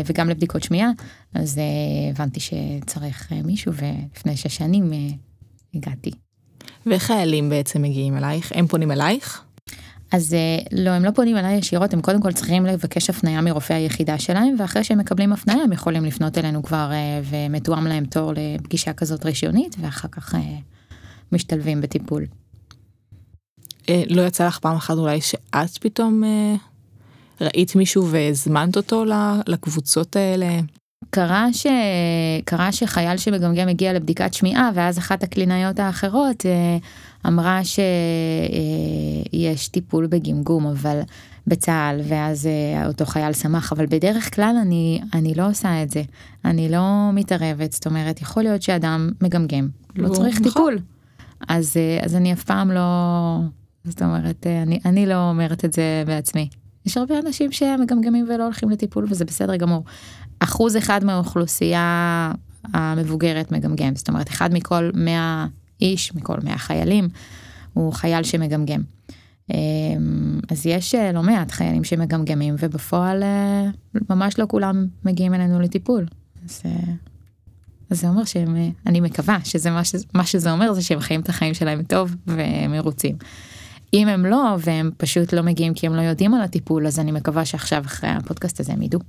וגם 0.07 0.29
לבדיקות 0.29 0.63
שמיעה 0.63 0.91
אז 1.35 1.61
הבנתי 2.11 2.41
שצריך 2.41 3.33
מישהו 3.45 3.73
ולפני 3.73 4.37
שש 4.37 4.57
שנים 4.57 4.91
הגעתי. 5.75 6.11
ואיך 6.87 7.03
חיילים 7.03 7.49
בעצם 7.49 7.83
מגיעים 7.83 8.17
אלייך 8.17 8.53
הם 8.55 8.67
פונים 8.67 8.91
אלייך? 8.91 9.48
אז 10.13 10.35
אה, 10.35 10.59
לא 10.73 10.91
הם 10.91 11.05
לא 11.05 11.11
פונים 11.11 11.37
אליי 11.37 11.55
ישירות 11.55 11.95
הם 11.95 12.01
קודם 12.01 12.23
כל 12.23 12.33
צריכים 12.33 12.67
לבקש 12.67 13.11
הפניה 13.11 13.41
מרופא 13.41 13.73
היחידה 13.73 14.19
שלהם 14.19 14.55
ואחרי 14.59 14.85
שהם 14.85 14.99
מקבלים 14.99 15.33
הפניה 15.33 15.65
הם 15.65 15.73
יכולים 15.73 16.05
לפנות 16.05 16.39
אלינו 16.39 16.63
כבר 16.63 16.91
אה, 16.93 17.21
ומתואם 17.25 17.87
להם 17.87 18.05
תור 18.05 18.33
לפגישה 18.37 18.93
כזאת 18.93 19.25
רישיונית 19.25 19.77
ואחר 19.81 20.09
כך 20.09 20.35
אה, 20.35 20.41
משתלבים 21.33 21.81
בטיפול. 21.81 22.27
לא 24.11 24.23
יצא 24.23 24.47
לך 24.47 24.59
פעם 24.59 24.77
אחת 24.77 24.97
אולי 24.97 25.21
שאת 25.21 25.79
פתאום 25.81 26.23
ראית 27.41 27.77
מישהו 27.77 28.09
והזמנת 28.11 28.77
אותו 28.77 29.05
לקבוצות 29.47 30.17
האלה? 30.17 30.61
קרה 31.11 31.47
שקרה 31.53 32.73
שחייל 32.73 33.17
שמגמגם 33.17 33.69
הגיע 33.69 33.93
לבדיקת 33.93 34.35
שמיעה 34.35 34.71
ואז 34.75 34.99
אחת 34.99 35.23
הקלינאיות 35.23 35.79
האחרות 35.79 36.47
אמרה 37.27 37.61
שיש 37.65 39.69
טיפול 39.69 40.07
בגמגום 40.07 40.67
אבל 40.67 41.01
בצה"ל 41.47 42.01
ואז 42.09 42.47
אה, 42.47 42.87
אותו 42.87 43.07
חייל 43.07 43.33
שמח 43.33 43.73
אבל 43.73 43.87
בדרך 43.87 44.35
כלל 44.35 44.57
אני 44.63 45.01
אני 45.15 45.35
לא 45.35 45.49
עושה 45.49 45.83
את 45.83 45.91
זה 45.91 46.03
אני 46.45 46.69
לא 46.69 47.11
מתערבת 47.13 47.73
זאת 47.73 47.87
אומרת 47.87 48.23
יכול 48.23 48.43
להיות 48.43 48.63
שאדם 48.63 49.11
מגמגם 49.23 49.69
לא 49.97 50.09
צריך 50.09 50.41
נכון. 50.41 50.53
טיפול 50.53 50.79
אז 51.49 51.77
אה, 51.77 52.05
אז 52.05 52.15
אני 52.15 52.33
אף 52.33 52.45
פעם 52.45 52.71
לא 52.71 52.81
זאת 53.85 54.03
אומרת 54.03 54.47
אה, 54.47 54.63
אני 54.63 54.79
אני 54.85 55.07
לא 55.07 55.31
אומרת 55.31 55.65
את 55.65 55.73
זה 55.73 56.03
בעצמי. 56.07 56.49
יש 56.87 56.97
הרבה 56.97 57.19
אנשים 57.19 57.53
שמגמגמים 57.53 58.27
ולא 58.29 58.45
הולכים 58.45 58.71
לטיפול 58.71 59.07
וזה 59.09 59.25
בסדר 59.25 59.57
גמור. 59.57 59.85
אחוז 60.41 60.77
אחד 60.77 61.05
מהאוכלוסייה 61.05 62.33
המבוגרת 62.75 63.53
מגמגם 63.53 63.97
זאת 63.97 64.09
אומרת 64.09 64.29
אחד 64.29 64.55
מכל 64.55 64.91
100 64.95 65.47
איש 65.81 66.15
מכל 66.15 66.37
100 66.43 66.59
חיילים 66.59 67.09
הוא 67.73 67.93
חייל 67.93 68.23
שמגמגם. 68.23 68.83
אמ, 69.51 70.41
אז 70.51 70.67
יש 70.67 70.95
אה, 70.95 71.13
לא 71.13 71.23
מעט 71.23 71.51
חיילים 71.51 71.85
שמגמגמים 71.85 72.55
ובפועל 72.59 73.23
אה, 73.23 73.65
ממש 74.11 74.39
לא 74.39 74.45
כולם 74.49 74.87
מגיעים 75.05 75.35
אלינו 75.35 75.61
לטיפול. 75.61 76.07
אז, 76.45 76.63
אה, 76.65 76.71
אז 77.91 78.01
זה 78.01 78.09
אומר 78.09 78.25
שהם, 78.25 78.57
אני 78.87 79.01
מקווה 79.01 79.39
שזה 79.45 79.71
מה, 79.71 79.85
ש, 79.85 79.95
מה 80.15 80.27
שזה 80.27 80.53
אומר 80.53 80.73
זה 80.73 80.83
שהם 80.83 81.01
חיים 81.01 81.21
את 81.21 81.29
החיים 81.29 81.55
שלהם 81.55 81.83
טוב 81.83 82.17
ומרוצים. 82.27 83.17
אם 83.95 84.09
הם 84.09 84.27
לא 84.27 84.57
והם 84.59 84.91
פשוט 84.97 85.33
לא 85.33 85.43
מגיעים 85.43 85.75
כי 85.75 85.87
הם 85.87 85.95
לא 85.95 86.01
יודעים 86.01 86.35
על 86.35 86.43
הטיפול 86.43 86.87
אז 86.87 86.99
אני 86.99 87.13
מקווה 87.13 87.45
שעכשיו 87.45 87.83
אחרי 87.87 88.11
הפודקאסט 88.11 88.61
הזה 88.61 88.73
הם 88.73 88.83
ידעו. 88.83 89.01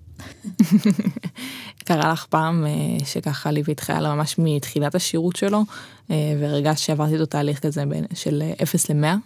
קרה 1.86 2.12
לך 2.12 2.26
פעם 2.26 2.66
אה, 2.66 3.06
שככה 3.06 3.52
ליווית 3.52 3.80
חייל 3.80 4.08
ממש 4.08 4.36
מתחילת 4.38 4.96
השירות 4.96 5.36
שלו 5.36 5.64
אה, 6.12 6.16
והרגשת 6.40 6.78
שעברתי 6.78 7.14
אותו 7.14 7.26
תהליך 7.26 7.60
כזה 7.60 7.84
של 8.14 8.44
0 8.64 8.90
ל-100? 8.90 9.18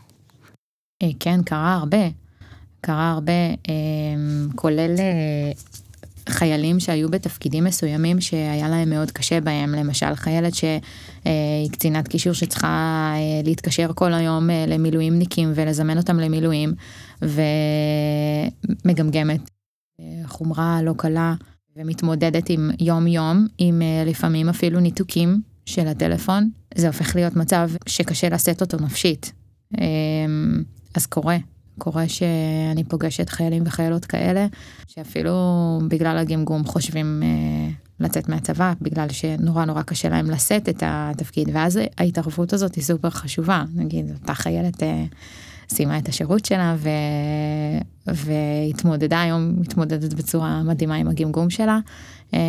כן 1.20 1.44
קרה 1.44 1.74
הרבה. 1.74 2.08
קרה 2.82 3.12
הרבה 3.12 3.34
כולל 4.56 4.96
חיילים 6.34 6.80
שהיו 6.80 7.10
בתפקידים 7.10 7.64
מסוימים 7.64 8.22
שהיה 8.22 8.70
להם 8.70 8.90
מאוד 8.90 9.12
קשה 9.12 9.42
בהם 9.42 9.76
למשל 9.76 10.16
חיילת 10.16 10.54
שהיא 10.56 11.72
קצינת 11.72 12.08
קישור 12.08 12.34
שצריכה 12.34 13.14
אה, 13.16 13.42
להתקשר 13.46 13.92
כל 13.96 14.14
היום 14.14 14.50
אה, 14.50 14.66
למילואימניקים 14.68 15.52
ולזמן 15.56 15.98
אותם 15.98 16.20
למילואים 16.20 16.74
ומגמגמת 18.86 19.42
אה, 20.00 20.06
חומרה 20.28 20.80
לא 20.84 20.94
קלה 20.98 21.34
ומתמודדת 21.76 22.50
עם 22.50 22.72
יום 22.80 23.08
יום 23.08 23.48
עם 23.58 23.82
לפעמים 24.06 24.50
אפילו 24.50 24.80
ניתוקים 24.80 25.42
של 25.66 25.88
הטלפון. 25.88 26.50
זה 26.76 26.88
הופך 26.88 27.16
להיות 27.16 27.36
מצב 27.36 27.70
שקשה 27.88 28.30
לשאת 28.30 28.62
אותו 28.62 28.78
נפשית. 28.78 29.34
אז 30.96 31.06
קורה 31.06 31.38
קורה 31.78 32.08
שאני 32.08 32.84
פוגשת 32.84 33.30
חיילים 33.30 33.64
וחיילות 33.66 34.06
כאלה, 34.06 34.48
שאפילו 34.88 35.36
בגלל 35.88 36.18
הגמגום 36.18 36.66
חושבים 36.66 37.24
אה, 37.24 37.70
לצאת 38.00 38.30
מהצבא, 38.30 38.74
בגלל 38.82 39.10
שנורא 39.10 39.66
נורא 39.66 39.82
קשה 39.82 40.10
להם 40.10 40.30
לשאת 40.30 40.70
את 40.70 40.84
התפקיד, 40.86 41.50
ואז 41.54 41.80
ההתערבות 41.98 42.54
הזאת 42.54 42.76
היא 42.76 42.84
סופר 42.84 43.10
חשובה. 43.10 43.64
נגיד, 43.76 44.12
אותה 44.22 44.34
חיילת 44.34 44.84
אה, 44.84 45.06
סיימה 45.70 45.98
את 45.98 46.10
השירות 46.10 46.46
שלה 46.46 46.76
ו... 46.78 46.90
והתמודדה 48.08 49.22
היום, 49.22 49.54
מתמודדת 49.60 50.14
בצורה 50.14 50.64
מדהימה 50.64 50.96
עם 50.96 51.08
הגמגום 51.08 51.50
שלה. 51.50 51.80
אה, 52.34 52.40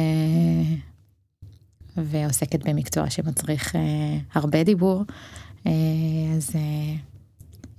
ועוסקת 1.97 2.69
במקצוע 2.69 3.11
שמצריך 3.11 3.77
אה, 3.77 4.19
הרבה 4.35 4.65
דיבור, 4.65 5.05
אה, 5.67 5.73
אז, 6.37 6.51
אה, 6.55 6.95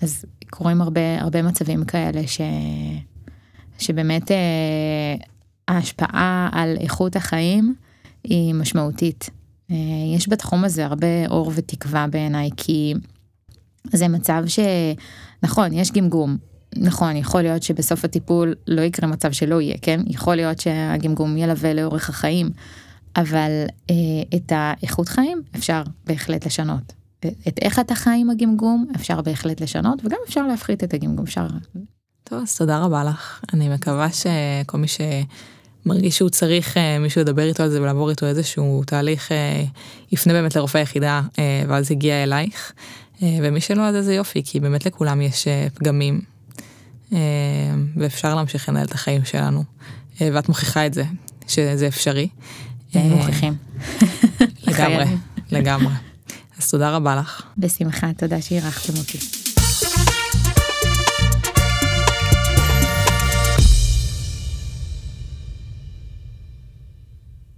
אז 0.01 0.25
קורים 0.57 0.81
הרבה 0.81 1.21
הרבה 1.21 1.41
מצבים 1.41 1.85
כאלה 1.85 2.27
ש... 2.27 2.41
שבאמת 3.79 4.31
אה, 4.31 5.15
ההשפעה 5.67 6.49
על 6.51 6.77
איכות 6.79 7.15
החיים 7.15 7.75
היא 8.23 8.53
משמעותית. 8.53 9.29
אה, 9.71 9.75
יש 10.15 10.29
בתחום 10.29 10.63
הזה 10.63 10.85
הרבה 10.85 11.27
אור 11.27 11.51
ותקווה 11.55 12.07
בעיניי 12.07 12.49
כי 12.57 12.93
זה 13.93 14.07
מצב 14.07 14.43
שנכון 14.47 15.73
יש 15.73 15.91
גמגום. 15.91 16.37
נכון 16.77 17.15
יכול 17.15 17.41
להיות 17.41 17.63
שבסוף 17.63 18.05
הטיפול 18.05 18.55
לא 18.67 18.81
יקרה 18.81 19.09
מצב 19.09 19.31
שלא 19.31 19.61
יהיה 19.61 19.77
כן? 19.81 20.01
יכול 20.07 20.35
להיות 20.35 20.59
שהגמגום 20.59 21.37
ילווה 21.37 21.73
לאורך 21.73 22.09
החיים 22.09 22.49
אבל 23.15 23.51
אה, 23.89 23.95
את 24.35 24.51
האיכות 24.55 25.09
חיים 25.09 25.41
אפשר 25.55 25.83
בהחלט 26.05 26.45
לשנות 26.45 27.04
את 27.19 27.59
איך 27.61 27.79
אתה 27.79 27.95
חי 27.95 28.17
עם 28.21 28.29
הגמגום 28.29 28.85
אפשר 28.95 29.21
בהחלט 29.21 29.61
לשנות 29.61 30.05
וגם 30.05 30.17
אפשר 30.27 30.47
להפחית 30.47 30.83
את 30.83 30.93
הגמגום 30.93 31.25
אפשר. 31.25 31.47
טוב 32.23 32.41
אז 32.41 32.57
תודה 32.57 32.79
רבה 32.79 33.03
לך 33.03 33.41
אני 33.53 33.69
מקווה 33.69 34.07
שכל 34.11 34.77
מי 34.77 34.87
שמרגיש 34.87 36.17
שהוא 36.17 36.29
צריך 36.29 36.77
אה, 36.77 36.99
מישהו 36.99 37.21
לדבר 37.21 37.47
איתו 37.47 37.63
על 37.63 37.69
זה 37.69 37.81
ולעבור 37.81 38.09
איתו 38.09 38.25
איזשהו 38.25 38.83
תהליך 38.85 39.31
אה, 39.31 39.63
יפנה 40.11 40.33
באמת 40.33 40.55
לרופא 40.55 40.77
היחידה 40.77 41.21
אה, 41.39 41.63
ואז 41.67 41.91
הגיע 41.91 42.23
אלייך 42.23 42.73
ומי 43.21 43.61
שלא 43.61 43.81
אז 43.81 43.95
איזה 43.95 44.13
יופי 44.13 44.41
כי 44.45 44.59
באמת 44.59 44.85
לכולם 44.85 45.21
יש 45.21 45.47
פגמים 45.73 46.21
ואפשר 47.97 48.35
להמשיך 48.35 48.69
לנהל 48.69 48.85
את 48.85 48.91
החיים 48.91 49.25
שלנו 49.25 49.63
ואת 50.21 50.49
מוכיחה 50.49 50.85
את 50.85 50.93
זה 50.93 51.03
שזה 51.47 51.87
אפשרי. 51.87 52.27
מוכיחים. 52.95 53.53
לגמרי 54.67 55.05
לגמרי. 55.51 55.93
אז 56.65 56.71
תודה 56.71 56.95
רבה 56.95 57.15
לך. 57.15 57.41
בשמחה, 57.57 58.13
תודה 58.17 58.41
שאירחתם 58.41 58.93
אותי. 58.97 59.44